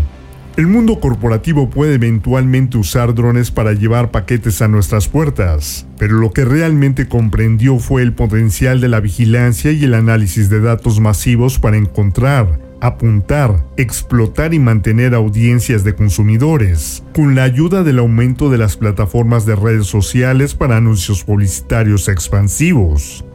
el 0.58 0.68
mundo 0.68 1.02
corporativo 1.02 1.70
puede 1.70 1.96
eventualmente 1.96 2.78
usar 2.78 3.14
drones 3.14 3.52
para 3.52 3.74
llevar 3.74 4.12
paquetes 4.12 4.62
a 4.62 4.70
nuestras 4.70 5.10
puertas, 5.10 5.86
pero 5.98 6.18
lo 6.18 6.32
que 6.32 6.46
realmente 6.46 7.10
comprendió 7.10 7.78
fue 7.78 8.02
el 8.04 8.14
potencial 8.14 8.80
de 8.80 8.88
la 8.88 9.02
vigilancia 9.02 9.72
y 9.72 9.84
el 9.84 9.94
análisis 9.94 10.50
de 10.50 10.62
datos 10.62 11.02
masivos 11.02 11.60
para 11.60 11.76
encontrar, 11.76 12.62
apuntar, 12.80 13.66
explotar 13.76 14.54
y 14.54 14.60
mantener 14.60 15.14
audiencias 15.14 15.84
de 15.84 15.94
consumidores, 15.94 17.04
con 17.14 17.36
la 17.36 17.44
ayuda 17.44 17.84
del 17.84 18.00
aumento 18.00 18.50
de 18.50 18.58
las 18.58 18.78
plataformas 18.78 19.46
de 19.46 19.58
redes 19.58 19.88
sociales 19.88 20.56
para 20.56 20.78
anuncios 20.78 21.26
publicitarios 21.26 22.08
expansivos. 22.08 23.26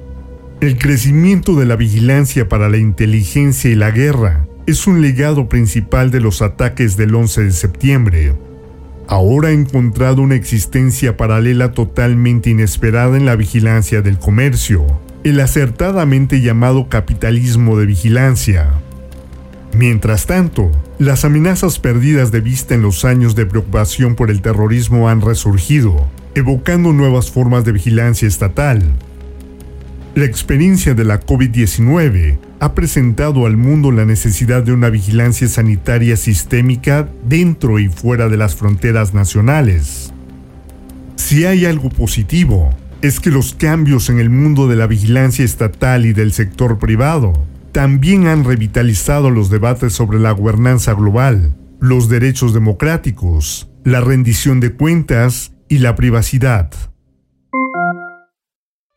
El 0.62 0.78
crecimiento 0.78 1.54
de 1.54 1.66
la 1.66 1.76
vigilancia 1.76 2.48
para 2.48 2.70
la 2.70 2.78
inteligencia 2.78 3.70
y 3.70 3.74
la 3.74 3.90
guerra 3.90 4.46
es 4.70 4.86
un 4.86 5.02
legado 5.02 5.48
principal 5.48 6.10
de 6.10 6.20
los 6.20 6.42
ataques 6.42 6.96
del 6.96 7.14
11 7.14 7.44
de 7.44 7.50
septiembre. 7.50 8.34
Ahora 9.08 9.48
ha 9.48 9.52
encontrado 9.52 10.22
una 10.22 10.36
existencia 10.36 11.16
paralela 11.16 11.72
totalmente 11.72 12.50
inesperada 12.50 13.16
en 13.16 13.26
la 13.26 13.34
vigilancia 13.34 14.00
del 14.00 14.18
comercio, 14.18 14.86
el 15.24 15.40
acertadamente 15.40 16.40
llamado 16.40 16.88
capitalismo 16.88 17.76
de 17.76 17.86
vigilancia. 17.86 18.70
Mientras 19.76 20.26
tanto, 20.26 20.70
las 20.98 21.24
amenazas 21.24 21.80
perdidas 21.80 22.30
de 22.30 22.40
vista 22.40 22.74
en 22.74 22.82
los 22.82 23.04
años 23.04 23.34
de 23.34 23.46
preocupación 23.46 24.14
por 24.14 24.30
el 24.30 24.40
terrorismo 24.40 25.08
han 25.08 25.20
resurgido, 25.20 26.06
evocando 26.36 26.92
nuevas 26.92 27.30
formas 27.30 27.64
de 27.64 27.72
vigilancia 27.72 28.28
estatal. 28.28 28.82
La 30.14 30.24
experiencia 30.26 30.94
de 30.94 31.04
la 31.04 31.20
COVID-19 31.20 32.49
ha 32.60 32.74
presentado 32.74 33.46
al 33.46 33.56
mundo 33.56 33.90
la 33.90 34.04
necesidad 34.04 34.62
de 34.62 34.72
una 34.72 34.90
vigilancia 34.90 35.48
sanitaria 35.48 36.16
sistémica 36.16 37.08
dentro 37.24 37.78
y 37.78 37.88
fuera 37.88 38.28
de 38.28 38.36
las 38.36 38.54
fronteras 38.54 39.14
nacionales. 39.14 40.12
Si 41.16 41.46
hay 41.46 41.64
algo 41.64 41.88
positivo, 41.88 42.70
es 43.00 43.18
que 43.18 43.30
los 43.30 43.54
cambios 43.54 44.10
en 44.10 44.20
el 44.20 44.28
mundo 44.28 44.68
de 44.68 44.76
la 44.76 44.86
vigilancia 44.86 45.42
estatal 45.42 46.04
y 46.04 46.12
del 46.12 46.32
sector 46.34 46.78
privado 46.78 47.32
también 47.72 48.26
han 48.26 48.44
revitalizado 48.44 49.30
los 49.30 49.48
debates 49.48 49.94
sobre 49.94 50.18
la 50.18 50.32
gobernanza 50.32 50.92
global, 50.92 51.54
los 51.80 52.10
derechos 52.10 52.52
democráticos, 52.52 53.70
la 53.84 54.02
rendición 54.02 54.60
de 54.60 54.72
cuentas 54.74 55.52
y 55.68 55.78
la 55.78 55.94
privacidad. 55.94 56.70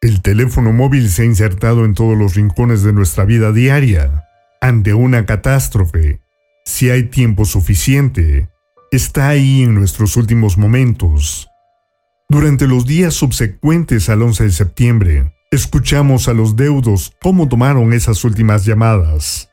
El 0.04 0.22
teléfono 0.22 0.74
móvil 0.74 1.10
se 1.10 1.22
ha 1.22 1.26
insertado 1.26 1.86
en 1.86 1.94
todos 1.94 2.18
los 2.18 2.36
rincones 2.36 2.84
de 2.84 2.92
nuestra 2.92 3.24
vida 3.24 3.54
diaria. 3.54 4.28
Ante 4.60 4.94
una 4.94 5.26
catástrofe, 5.26 6.20
si 6.66 6.90
hay 6.90 7.04
tiempo 7.04 7.46
suficiente, 7.46 8.50
está 8.92 9.30
ahí 9.30 9.64
en 9.64 9.74
nuestros 9.74 10.18
últimos 10.18 10.58
momentos. 10.58 11.48
Durante 12.28 12.68
los 12.68 12.86
días 12.86 13.14
subsecuentes 13.14 14.10
al 14.10 14.24
11 14.24 14.44
de 14.44 14.52
septiembre, 14.52 15.34
escuchamos 15.52 16.28
a 16.28 16.34
los 16.34 16.58
deudos 16.58 17.14
cómo 17.22 17.48
tomaron 17.48 17.94
esas 17.94 18.26
últimas 18.26 18.66
llamadas. 18.66 19.52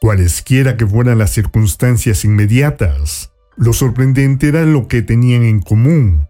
Cualesquiera 0.00 0.76
que 0.76 0.84
fueran 0.84 1.18
las 1.18 1.30
circunstancias 1.30 2.24
inmediatas, 2.24 3.30
lo 3.56 3.72
sorprendente 3.72 4.48
era 4.48 4.64
lo 4.64 4.88
que 4.88 5.02
tenían 5.02 5.44
en 5.44 5.60
común 5.60 6.26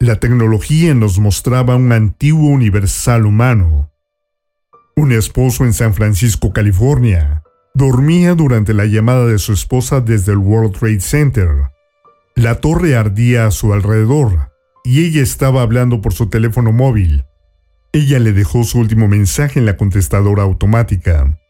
la 0.00 0.20
tecnología 0.20 0.94
nos 0.94 1.18
mostraba 1.18 1.74
un 1.74 1.90
antiguo 1.90 2.50
universal 2.50 3.26
humano. 3.26 3.90
Un 4.94 5.10
esposo 5.10 5.64
en 5.64 5.72
San 5.72 5.92
Francisco, 5.92 6.52
California, 6.52 7.42
dormía 7.74 8.34
durante 8.36 8.74
la 8.74 8.86
llamada 8.86 9.26
de 9.26 9.38
su 9.38 9.52
esposa 9.52 10.00
desde 10.00 10.32
el 10.32 10.38
World 10.38 10.78
Trade 10.78 11.00
Center. 11.00 11.48
La 12.36 12.60
torre 12.60 12.94
ardía 12.94 13.46
a 13.46 13.50
su 13.50 13.72
alrededor 13.72 14.52
y 14.84 15.04
ella 15.04 15.20
estaba 15.20 15.62
hablando 15.62 16.00
por 16.00 16.12
su 16.12 16.28
teléfono 16.28 16.70
móvil. 16.70 17.24
Ella 17.92 18.20
le 18.20 18.32
dejó 18.32 18.62
su 18.62 18.78
último 18.78 19.08
mensaje 19.08 19.58
en 19.58 19.66
la 19.66 19.76
contestadora 19.76 20.44
automática. 20.44 21.40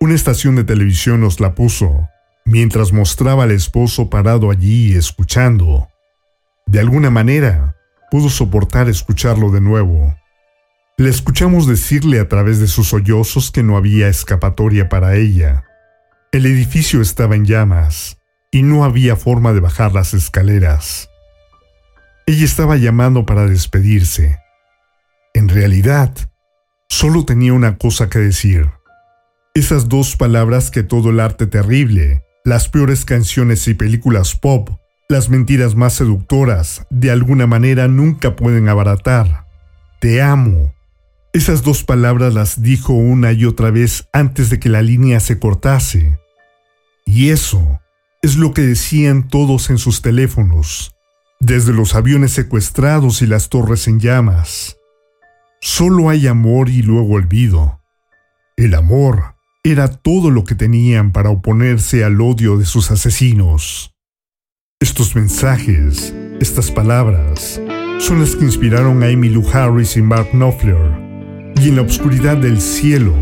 Una 0.00 0.14
estación 0.14 0.56
de 0.56 0.64
televisión 0.64 1.20
nos 1.20 1.38
la 1.38 1.54
puso, 1.54 2.08
mientras 2.46 2.94
mostraba 2.94 3.44
al 3.44 3.50
esposo 3.50 4.08
parado 4.08 4.50
allí 4.50 4.94
escuchando. 4.94 5.91
De 6.66 6.80
alguna 6.80 7.10
manera, 7.10 7.76
pudo 8.10 8.28
soportar 8.28 8.88
escucharlo 8.88 9.50
de 9.50 9.60
nuevo. 9.60 10.16
Le 10.98 11.08
escuchamos 11.08 11.66
decirle 11.66 12.20
a 12.20 12.28
través 12.28 12.60
de 12.60 12.66
sus 12.66 12.88
sollozos 12.88 13.50
que 13.50 13.62
no 13.62 13.76
había 13.76 14.08
escapatoria 14.08 14.88
para 14.88 15.16
ella. 15.16 15.64
El 16.30 16.46
edificio 16.46 17.00
estaba 17.00 17.36
en 17.36 17.44
llamas 17.44 18.18
y 18.50 18.62
no 18.62 18.84
había 18.84 19.16
forma 19.16 19.52
de 19.52 19.60
bajar 19.60 19.94
las 19.94 20.14
escaleras. 20.14 21.08
Ella 22.26 22.44
estaba 22.44 22.76
llamando 22.76 23.26
para 23.26 23.46
despedirse. 23.46 24.38
En 25.34 25.48
realidad, 25.48 26.14
solo 26.88 27.24
tenía 27.24 27.54
una 27.54 27.78
cosa 27.78 28.08
que 28.10 28.18
decir. 28.18 28.70
Esas 29.54 29.88
dos 29.88 30.16
palabras 30.16 30.70
que 30.70 30.82
todo 30.82 31.10
el 31.10 31.20
arte 31.20 31.46
terrible, 31.46 32.24
las 32.44 32.68
peores 32.68 33.04
canciones 33.04 33.66
y 33.68 33.74
películas 33.74 34.34
pop, 34.34 34.70
las 35.08 35.28
mentiras 35.28 35.74
más 35.74 35.94
seductoras, 35.94 36.86
de 36.90 37.10
alguna 37.10 37.46
manera 37.46 37.88
nunca 37.88 38.36
pueden 38.36 38.68
abaratar. 38.68 39.46
Te 40.00 40.22
amo. 40.22 40.74
Esas 41.32 41.62
dos 41.62 41.84
palabras 41.84 42.34
las 42.34 42.62
dijo 42.62 42.92
una 42.92 43.32
y 43.32 43.44
otra 43.44 43.70
vez 43.70 44.08
antes 44.12 44.50
de 44.50 44.58
que 44.58 44.68
la 44.68 44.82
línea 44.82 45.20
se 45.20 45.38
cortase. 45.38 46.18
Y 47.04 47.30
eso 47.30 47.80
es 48.22 48.36
lo 48.36 48.54
que 48.54 48.62
decían 48.62 49.28
todos 49.28 49.70
en 49.70 49.78
sus 49.78 50.02
teléfonos, 50.02 50.94
desde 51.40 51.72
los 51.72 51.94
aviones 51.94 52.32
secuestrados 52.32 53.20
y 53.22 53.26
las 53.26 53.48
torres 53.48 53.88
en 53.88 54.00
llamas. 54.00 54.78
Solo 55.60 56.08
hay 56.08 56.26
amor 56.26 56.68
y 56.68 56.82
luego 56.82 57.14
olvido. 57.14 57.80
El 58.56 58.74
amor 58.74 59.36
era 59.64 59.88
todo 59.88 60.30
lo 60.30 60.44
que 60.44 60.54
tenían 60.54 61.12
para 61.12 61.30
oponerse 61.30 62.04
al 62.04 62.20
odio 62.20 62.58
de 62.58 62.64
sus 62.64 62.90
asesinos. 62.90 63.91
Estos 64.82 65.14
mensajes, 65.14 66.12
estas 66.40 66.72
palabras, 66.72 67.60
son 68.00 68.18
las 68.18 68.34
que 68.34 68.44
inspiraron 68.44 69.00
a 69.04 69.10
Emmylou 69.10 69.48
Harris 69.52 69.96
y 69.96 70.02
Mark 70.02 70.30
Knopfler 70.32 70.90
y 71.62 71.68
en 71.68 71.76
la 71.76 71.82
oscuridad 71.82 72.36
del 72.36 72.60
cielo 72.60 73.14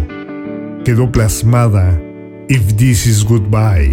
quedó 0.87 1.12
plasmada 1.12 2.01
If 2.49 2.77
This 2.77 3.07
Is 3.07 3.23
Goodbye. 3.23 3.90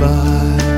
Is 0.00 0.77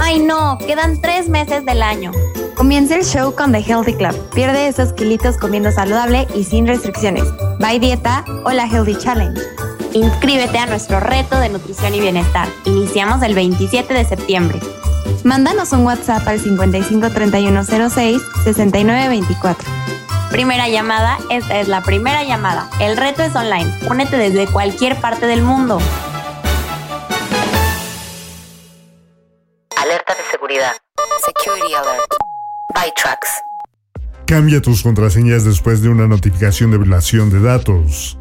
Ay 0.00 0.20
no, 0.20 0.58
quedan 0.58 1.00
tres 1.00 1.28
meses 1.28 1.64
del 1.64 1.82
año. 1.82 2.12
Comienza 2.54 2.96
el 2.96 3.04
show 3.04 3.34
con 3.34 3.52
The 3.52 3.60
Healthy 3.60 3.94
Club. 3.94 4.14
Pierde 4.34 4.68
esos 4.68 4.92
kilitos 4.92 5.36
comiendo 5.36 5.70
saludable 5.70 6.26
y 6.34 6.44
sin 6.44 6.66
restricciones. 6.66 7.24
Bye 7.58 7.80
dieta 7.80 8.24
o 8.44 8.50
la 8.50 8.66
Healthy 8.66 8.96
Challenge. 8.96 9.40
Inscríbete 9.92 10.58
a 10.58 10.66
nuestro 10.66 11.00
reto 11.00 11.38
de 11.38 11.48
nutrición 11.48 11.94
y 11.94 12.00
bienestar. 12.00 12.48
Iniciamos 12.64 13.22
el 13.22 13.34
27 13.34 13.92
de 13.94 14.04
septiembre. 14.04 14.60
Mándanos 15.24 15.72
un 15.72 15.84
WhatsApp 15.84 16.26
al 16.28 16.38
55 16.38 17.10
3106 17.10 18.22
6924. 18.44 19.68
Primera 20.30 20.68
llamada, 20.68 21.18
esta 21.30 21.60
es 21.60 21.68
la 21.68 21.82
primera 21.82 22.24
llamada. 22.24 22.68
El 22.80 22.96
reto 22.96 23.22
es 23.22 23.34
online. 23.34 23.72
Únete 23.88 24.16
desde 24.16 24.46
cualquier 24.46 25.00
parte 25.00 25.26
del 25.26 25.42
mundo. 25.42 25.78
Security 30.48 31.74
alert. 31.74 32.14
Cambia 34.28 34.62
tus 34.62 34.80
contraseñas 34.80 35.44
después 35.44 35.82
de 35.82 35.88
una 35.88 36.06
notificación 36.06 36.70
de 36.70 36.78
violación 36.78 37.30
de 37.30 37.40
datos. 37.40 38.16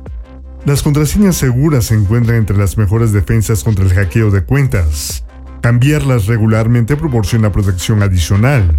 Las 0.66 0.82
contraseñas 0.82 1.36
seguras 1.36 1.86
se 1.86 1.94
encuentran 1.94 2.38
entre 2.38 2.58
las 2.58 2.80
mejores 2.80 3.12
defensas 3.12 3.64
contra 3.64 3.86
el 3.86 3.94
hackeo 3.94 4.32
de 4.32 4.44
cuentas. 4.44 5.24
Cambiarlas 5.62 6.26
regularmente 6.26 6.98
proporciona 6.98 7.52
protección 7.52 8.02
adicional. 8.02 8.76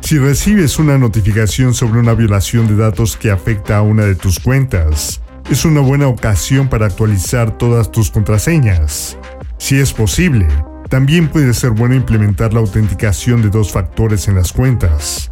Si 0.00 0.16
recibes 0.16 0.78
una 0.78 0.96
notificación 0.96 1.74
sobre 1.74 2.00
una 2.00 2.14
violación 2.14 2.68
de 2.68 2.76
datos 2.76 3.18
que 3.18 3.30
afecta 3.30 3.76
a 3.76 3.82
una 3.82 4.06
de 4.06 4.14
tus 4.14 4.40
cuentas, 4.40 5.20
es 5.50 5.66
una 5.66 5.82
buena 5.82 6.08
ocasión 6.08 6.70
para 6.70 6.86
actualizar 6.86 7.58
todas 7.58 7.92
tus 7.92 8.10
contraseñas. 8.10 9.18
Si 9.58 9.78
es 9.78 9.92
posible, 9.92 10.48
también 10.88 11.28
puede 11.28 11.52
ser 11.54 11.70
bueno 11.70 11.94
implementar 11.94 12.54
la 12.54 12.60
autenticación 12.60 13.42
de 13.42 13.50
dos 13.50 13.72
factores 13.72 14.26
en 14.28 14.36
las 14.36 14.52
cuentas. 14.52 15.30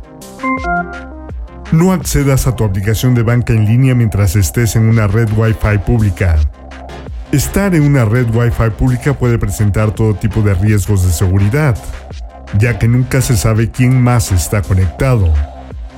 No 1.73 1.92
accedas 1.92 2.47
a 2.47 2.55
tu 2.55 2.64
aplicación 2.64 3.14
de 3.14 3.23
banca 3.23 3.53
en 3.53 3.64
línea 3.64 3.95
mientras 3.95 4.37
estés 4.37 4.77
en 4.77 4.88
una 4.88 5.07
red 5.07 5.29
Wi-Fi 5.37 5.79
pública. 5.85 6.37
Estar 7.33 7.75
en 7.75 7.83
una 7.83 8.05
red 8.05 8.27
Wi-Fi 8.33 8.71
pública 8.79 9.14
puede 9.14 9.38
presentar 9.38 9.90
todo 9.90 10.14
tipo 10.14 10.42
de 10.42 10.55
riesgos 10.55 11.05
de 11.05 11.12
seguridad, 11.12 11.77
ya 12.59 12.79
que 12.79 12.87
nunca 12.87 13.21
se 13.21 13.37
sabe 13.37 13.71
quién 13.71 14.01
más 14.01 14.31
está 14.33 14.62
conectado. 14.62 15.33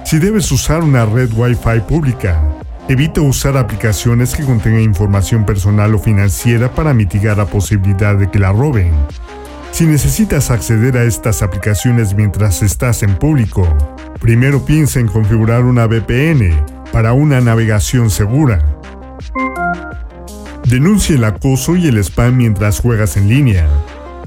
Si 0.04 0.18
debes 0.18 0.50
usar 0.52 0.82
una 0.82 1.04
red 1.04 1.30
Wi-Fi 1.34 1.80
pública, 1.86 2.40
evita 2.88 3.20
usar 3.20 3.58
aplicaciones 3.58 4.34
que 4.34 4.44
contengan 4.44 4.80
información 4.80 5.44
personal 5.44 5.94
o 5.94 5.98
financiera 5.98 6.70
para 6.70 6.94
mitigar 6.94 7.36
la 7.36 7.44
posibilidad 7.44 8.16
de 8.16 8.30
que 8.30 8.38
la 8.38 8.52
roben. 8.52 8.92
Si 9.72 9.86
necesitas 9.86 10.50
acceder 10.50 10.96
a 10.96 11.04
estas 11.04 11.42
aplicaciones 11.42 12.14
mientras 12.14 12.62
estás 12.62 13.02
en 13.02 13.16
público, 13.16 13.68
primero 14.20 14.64
piensa 14.64 14.98
en 14.98 15.06
configurar 15.06 15.64
una 15.64 15.86
VPN 15.86 16.64
para 16.92 17.12
una 17.12 17.40
navegación 17.40 18.10
segura. 18.10 18.64
Denuncia 20.64 21.14
el 21.14 21.24
acoso 21.24 21.76
y 21.76 21.86
el 21.86 21.98
spam 21.98 22.36
mientras 22.36 22.80
juegas 22.80 23.16
en 23.16 23.28
línea. 23.28 23.68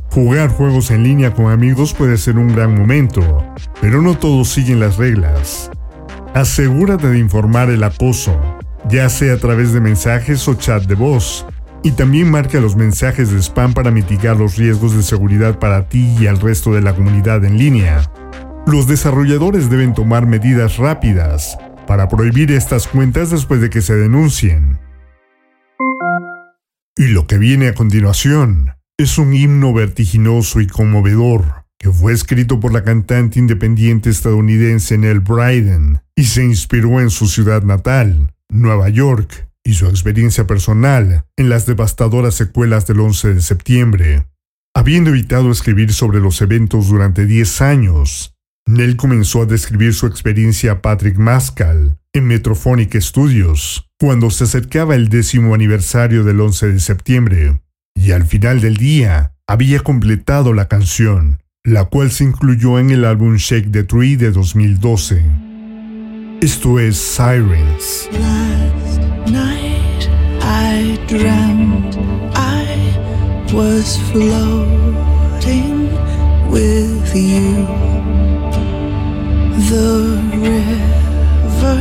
Jugar 0.10 0.50
juegos 0.50 0.92
en 0.92 1.04
línea 1.04 1.34
con 1.34 1.52
amigos 1.52 1.94
puede 1.94 2.18
ser 2.18 2.38
un 2.38 2.54
gran 2.54 2.78
momento, 2.78 3.46
pero 3.80 4.02
no 4.02 4.18
todos 4.18 4.50
siguen 4.50 4.80
las 4.80 4.98
reglas. 4.98 5.70
Asegúrate 6.34 7.08
de 7.10 7.20
informar 7.20 7.70
el 7.70 7.84
acoso, 7.84 8.40
ya 8.90 9.10
sea 9.10 9.36
a 9.36 9.38
través 9.38 9.74
de 9.74 9.82
mensajes 9.82 10.48
o 10.48 10.56
chat 10.56 10.84
de 10.84 10.96
voz, 10.96 11.46
y 11.84 11.92
también 11.92 12.30
marca 12.30 12.60
los 12.60 12.76
mensajes 12.76 13.32
de 13.32 13.40
spam 13.42 13.74
para 13.74 13.92
mitigar 13.92 14.38
los 14.38 14.58
riesgos 14.58 14.96
de 14.96 15.04
seguridad 15.04 15.60
para 15.60 15.88
ti 15.88 16.16
y 16.20 16.28
al 16.28 16.40
resto 16.40 16.74
de 16.74 16.82
la 16.82 16.96
comunidad 16.96 17.44
en 17.44 17.58
línea. 17.58 18.12
Los 18.68 18.88
desarrolladores 18.88 19.70
deben 19.70 19.94
tomar 19.94 20.28
medidas 20.28 20.78
rápidas 20.78 21.58
para 21.88 22.08
prohibir 22.08 22.52
estas 22.52 22.88
cuentas 22.88 23.32
después 23.32 23.62
de 23.62 23.70
que 23.70 23.82
se 23.82 23.96
denuncien. 23.96 24.80
Y 26.96 27.08
lo 27.08 27.26
que 27.26 27.38
viene 27.38 27.68
a 27.68 27.74
continuación 27.74 28.76
es 28.98 29.18
un 29.18 29.34
himno 29.34 29.74
vertiginoso 29.74 30.62
y 30.62 30.68
conmovedor 30.68 31.66
que 31.80 31.90
fue 31.90 32.14
escrito 32.14 32.60
por 32.60 32.72
la 32.72 32.84
cantante 32.84 33.40
independiente 33.40 34.12
estadounidense 34.12 35.00
Nell 35.00 35.20
Bryden 35.20 36.00
y 36.16 36.26
se 36.26 36.44
inspiró 36.44 37.02
en 37.02 37.10
su 37.10 37.28
ciudad 37.28 37.64
natal, 37.64 38.36
Nueva 38.50 38.90
York, 38.90 39.51
y 39.64 39.74
su 39.74 39.88
experiencia 39.88 40.48
personal 40.48 41.26
en 41.38 41.50
las 41.50 41.66
devastadoras 41.66 42.36
secuelas 42.36 42.88
del 42.88 43.00
11 43.00 43.36
de 43.36 43.42
septiembre. 43.42 44.28
Habiendo 44.74 45.10
evitado 45.10 45.52
escribir 45.52 45.94
sobre 45.94 46.20
los 46.20 46.42
eventos 46.42 46.88
durante 46.88 47.26
10 47.26 47.62
años, 47.62 48.36
Nell 48.66 48.96
comenzó 48.96 49.42
a 49.42 49.46
describir 49.46 49.94
su 49.94 50.08
experiencia 50.08 50.74
a 50.74 50.82
Patrick 50.82 51.18
Mascal 51.18 51.98
en 52.14 52.28
Metrophonic 52.28 52.96
Studios 53.00 53.90
cuando 54.00 54.30
se 54.30 54.46
acercaba 54.46 54.96
el 54.96 55.10
décimo 55.10 55.54
aniversario 55.54 56.24
del 56.24 56.42
11 56.42 56.74
de 56.74 56.80
septiembre, 56.80 57.62
y 57.96 58.12
al 58.12 58.26
final 58.26 58.62
del 58.62 58.78
día 58.78 59.36
había 59.48 59.80
completado 59.82 60.54
la 60.54 60.68
canción, 60.68 61.42
la 61.64 61.86
cual 61.86 62.12
se 62.12 62.24
incluyó 62.24 62.80
en 62.80 62.90
el 62.90 63.06
álbum 63.06 63.36
Shake 63.36 63.72
the 63.72 63.84
Tree 63.84 64.16
de 64.16 64.32
2012. 64.32 65.24
Esto 66.42 66.80
es 66.80 66.98
Sirens. 66.98 68.10
Was 73.54 73.98
floating 74.12 75.90
with 76.50 77.14
you. 77.14 77.66
The 79.72 79.92
river 80.48 81.80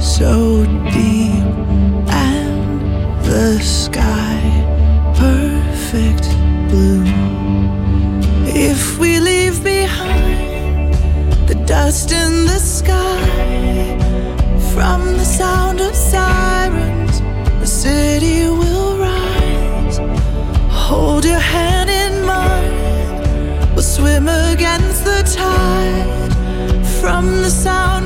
so 0.00 0.64
deep 0.90 1.44
and 2.08 3.24
the 3.24 3.58
sky 3.60 4.40
perfect 5.16 6.28
blue. 6.68 7.04
If 8.44 8.98
we 8.98 9.18
leave 9.18 9.64
behind 9.64 10.92
the 11.48 11.54
dust 11.66 12.12
in 12.12 12.44
the 12.44 12.58
sky 12.58 13.21
city 17.82 18.46
will 18.60 18.96
rise. 18.96 19.98
Hold 20.86 21.24
your 21.24 21.44
hand 21.54 21.90
in 21.90 22.12
mine. 22.24 23.74
We'll 23.74 23.90
swim 23.98 24.28
against 24.28 25.04
the 25.04 25.20
tide. 25.40 26.32
From 27.00 27.24
the 27.44 27.50
sound 27.50 28.01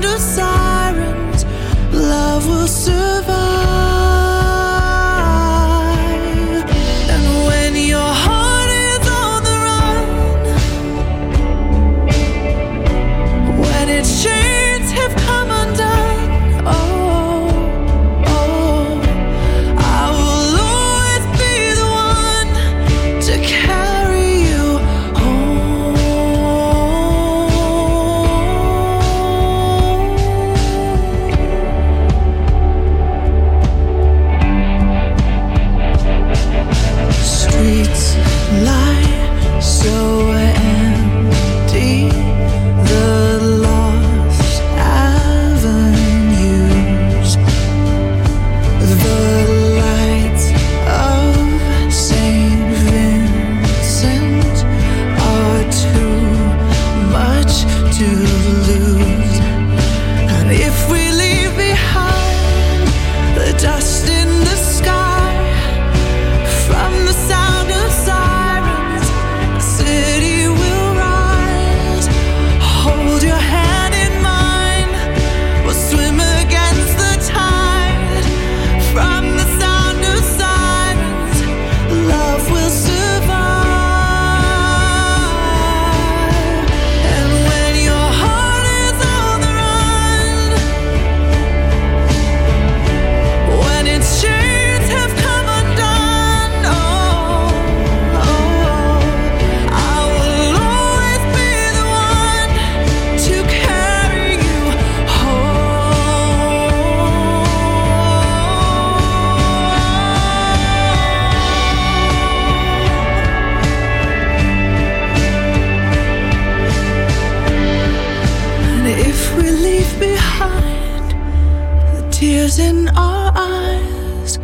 in 122.67 122.89
our 122.97 123.33
eyes 123.35 124.39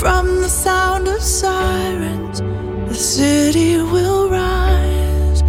from 0.00 0.26
the 0.42 0.48
sound 0.48 1.06
of 1.06 1.22
sirens. 1.22 2.40
The 2.88 3.00
city 3.16 3.76
will 3.76 4.28
rise. 4.28 5.40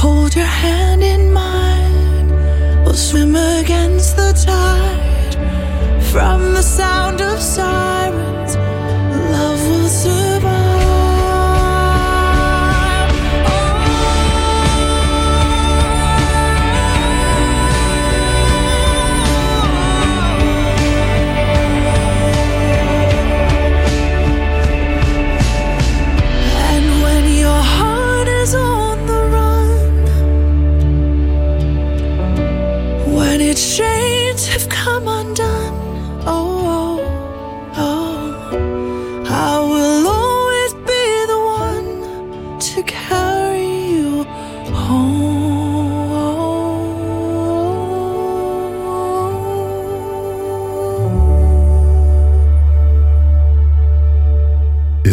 Hold 0.00 0.34
your 0.34 0.52
hand 0.64 1.02
in 1.02 1.32
mine. 1.32 2.28
We'll 2.84 3.02
swim 3.10 3.34
against 3.36 4.16
the 4.16 4.32
tide 4.46 5.34
from 6.12 6.54
the 6.54 6.62
sound 6.62 7.20
of 7.20 7.38
sirens. 7.40 7.85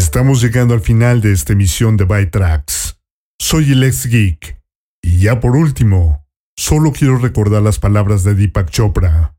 Estamos 0.04 0.42
llegando 0.42 0.74
al 0.74 0.82
final 0.82 1.22
de 1.22 1.32
esta 1.32 1.54
emisión 1.54 1.96
de 1.96 2.04
Byte 2.04 2.30
Tracks. 2.30 3.00
Soy 3.40 3.72
el 3.72 3.84
ex 3.84 4.06
geek. 4.06 4.62
Y 5.02 5.20
ya 5.20 5.40
por 5.40 5.56
último, 5.56 6.28
solo 6.58 6.92
quiero 6.92 7.18
recordar 7.18 7.62
las 7.62 7.80
palabras 7.80 8.26
de 8.26 8.36
Deepak 8.36 8.70
Chopra. 8.70 9.38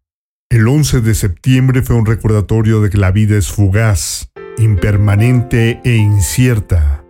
El 0.51 0.67
11 0.67 1.03
de 1.03 1.15
septiembre 1.15 1.83
fue 1.83 1.97
un 1.97 2.07
recordatorio 2.07 2.81
de 2.81 2.89
que 2.89 2.97
la 2.97 3.11
vida 3.11 3.37
es 3.37 3.49
fugaz, 3.49 4.33
impermanente 4.57 5.83
e 5.85 5.97
incierta. 5.97 7.05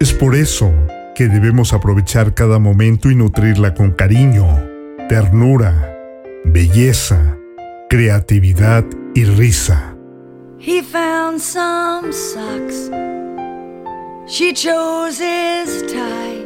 Es 0.00 0.12
por 0.12 0.34
eso 0.34 0.74
que 1.14 1.28
debemos 1.28 1.72
aprovechar 1.72 2.34
cada 2.34 2.58
momento 2.58 3.12
y 3.12 3.14
nutrirla 3.14 3.74
con 3.74 3.92
cariño, 3.92 4.44
ternura, 5.08 5.96
belleza, 6.44 7.38
creatividad 7.88 8.84
y 9.14 9.24
risa. 9.24 9.97
He 10.58 10.82
found 10.82 11.40
some 11.40 12.12
socks. 12.12 12.90
She 14.26 14.52
chose 14.52 15.18
his 15.18 15.90
tie. 15.92 16.42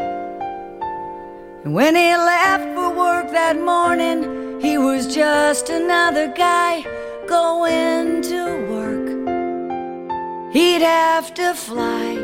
And 1.65 1.73
when 1.73 1.97
he 1.97 2.15
left 2.15 2.75
for 2.75 2.91
work 2.95 3.31
that 3.33 3.59
morning, 3.59 4.61
he 4.61 4.77
was 4.77 5.15
just 5.15 5.71
another 5.71 6.29
guy 6.29 6.85
going 7.27 8.21
to 8.23 8.45
work. 8.71 10.53
He'd 10.53 10.83
have 10.83 11.33
to 11.35 11.55
fly 11.55 12.19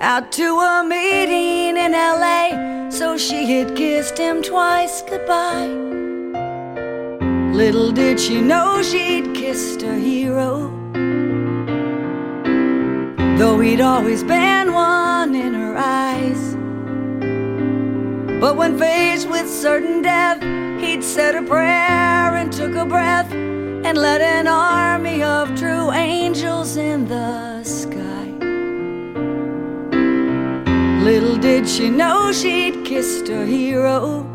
out 0.00 0.30
to 0.32 0.58
a 0.60 0.84
meeting 0.84 1.76
in 1.76 1.92
LA. 1.92 2.88
So 2.90 3.18
she 3.18 3.50
had 3.50 3.76
kissed 3.76 4.16
him 4.16 4.42
twice 4.42 5.02
goodbye. 5.02 5.89
Little 7.52 7.90
did 7.90 8.18
she 8.18 8.40
know 8.40 8.82
she'd 8.82 9.34
kissed 9.34 9.82
a 9.82 9.94
hero. 9.94 10.70
Though 13.36 13.58
he'd 13.60 13.80
always 13.80 14.22
been 14.22 14.72
one 14.72 15.34
in 15.34 15.54
her 15.54 15.76
eyes. 15.76 16.56
But 18.40 18.56
when 18.56 18.78
faced 18.78 19.28
with 19.28 19.50
certain 19.50 20.00
death, 20.00 20.40
he'd 20.80 21.04
said 21.04 21.34
a 21.34 21.42
prayer 21.42 22.36
and 22.36 22.52
took 22.52 22.74
a 22.74 22.86
breath 22.86 23.30
and 23.32 23.98
led 23.98 24.22
an 24.22 24.46
army 24.46 25.22
of 25.22 25.54
true 25.58 25.90
angels 25.90 26.76
in 26.76 27.06
the 27.06 27.64
sky. 27.64 28.26
Little 31.02 31.36
did 31.36 31.68
she 31.68 31.90
know 31.90 32.30
she'd 32.30 32.84
kissed 32.84 33.28
a 33.28 33.44
hero, 33.44 34.26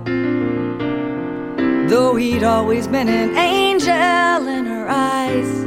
though 1.87 2.15
he'd 2.15 2.43
always 2.43 2.87
been 2.87 3.09
an 3.09 3.35
angel 3.37 4.47
in 4.47 4.65
her 4.65 4.87
eyes. 4.89 5.65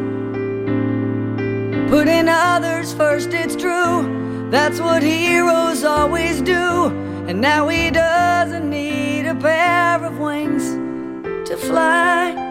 Putting 1.90 2.28
others 2.28 2.92
first, 2.92 3.30
it's 3.32 3.56
true, 3.56 4.48
that's 4.50 4.80
what 4.80 5.02
heroes 5.02 5.84
always 5.84 6.40
do. 6.42 6.86
And 7.28 7.40
now 7.40 7.68
he 7.68 7.90
doesn't 7.90 8.68
need 8.68 9.26
a 9.26 9.34
pair 9.34 10.04
of 10.04 10.18
wings 10.18 10.64
to 11.48 11.56
fly. 11.56 12.47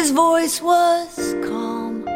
His 0.00 0.12
voice 0.12 0.62
was 0.62 1.34
calm. 1.46 2.06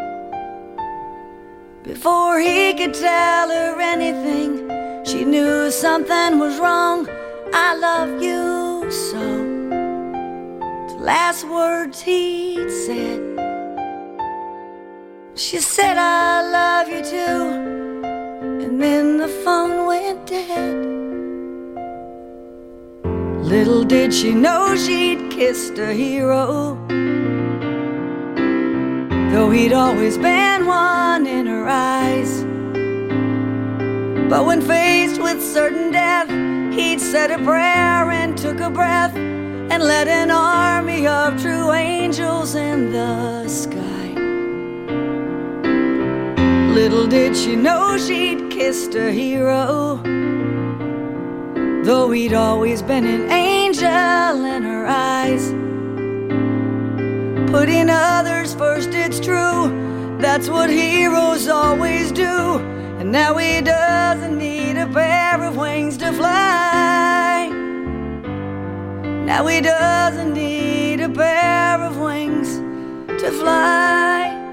Before 1.83 2.41
he 2.41 2.73
could 2.73 2.95
tell 2.95 3.51
her 3.51 3.79
anything, 3.79 4.53
she 5.05 5.27
knew 5.27 5.71
something 5.71 6.39
was 6.39 6.59
wrong. 6.59 7.07
I 7.53 7.75
love 7.75 8.23
you 8.23 8.91
so. 8.91 9.21
The 10.89 10.99
last 10.99 11.47
words 11.47 12.01
he'd 12.01 12.71
said. 12.87 13.21
She 15.35 15.59
said, 15.59 15.99
I 15.99 16.41
love 16.59 16.89
you 16.89 17.03
too. 17.05 17.43
And 18.65 18.81
then 18.81 19.19
the 19.19 19.29
phone 19.45 19.85
went 19.87 20.27
dead. 20.27 20.77
Little 23.45 23.85
did 23.85 24.15
she 24.15 24.33
know 24.33 24.75
she'd 24.75 25.31
kissed 25.31 25.77
a 25.77 25.93
hero. 25.93 26.79
Though 29.35 29.51
he'd 29.51 29.73
always 29.73 30.17
been 30.17 30.65
one 30.65 31.27
in 31.27 31.47
her 31.47 31.67
eyes. 31.69 32.45
But 34.31 34.47
when 34.47 34.63
faced 34.63 35.21
with 35.21 35.43
certain 35.43 35.91
death, 35.91 36.29
he'd 36.73 37.01
said 37.01 37.33
a 37.33 37.39
prayer 37.39 38.13
and 38.13 38.39
took 38.39 38.61
a 38.61 38.71
breath 38.71 39.17
and 39.17 39.83
led 39.83 40.07
an 40.07 40.31
army 40.31 41.09
of 41.09 41.43
true 41.43 41.73
angels 41.73 42.55
in 42.55 42.93
the 42.93 43.49
sky. 43.49 44.15
Little 46.73 47.09
did 47.09 47.37
she 47.37 47.57
know 47.57 47.99
she'd 47.99 48.53
kissed 48.53 48.95
a 48.95 49.11
hero, 49.11 50.01
though 51.83 52.13
he'd 52.13 52.35
always 52.35 52.83
been 52.83 53.05
an 53.05 53.29
angel 53.33 54.45
in 54.45 54.63
her 54.63 54.87
eyes. 54.87 55.64
Putting 57.55 57.89
others 57.89 58.53
first, 58.53 58.89
it's 58.95 59.21
true, 59.21 60.19
that's 60.19 60.49
what 60.49 60.69
heroes 60.69 61.47
always 61.47 62.11
do. 62.11 62.59
And 62.99 63.13
now 63.13 63.37
he 63.37 63.61
doesn't 63.61 64.37
need 64.37 64.77
a 64.77 64.89
pair 64.89 65.41
of 65.41 65.57
wings 65.57 65.97
to 65.99 66.13
fly. 66.13 67.47
Now 69.25 69.47
he 69.47 69.61
doesn't 69.61 70.35
need 70.35 71.01
a 71.01 71.09
pair 71.09 71.81
of 71.81 71.97
wings 71.97 72.57
to 73.23 73.31
fly. 73.31 74.44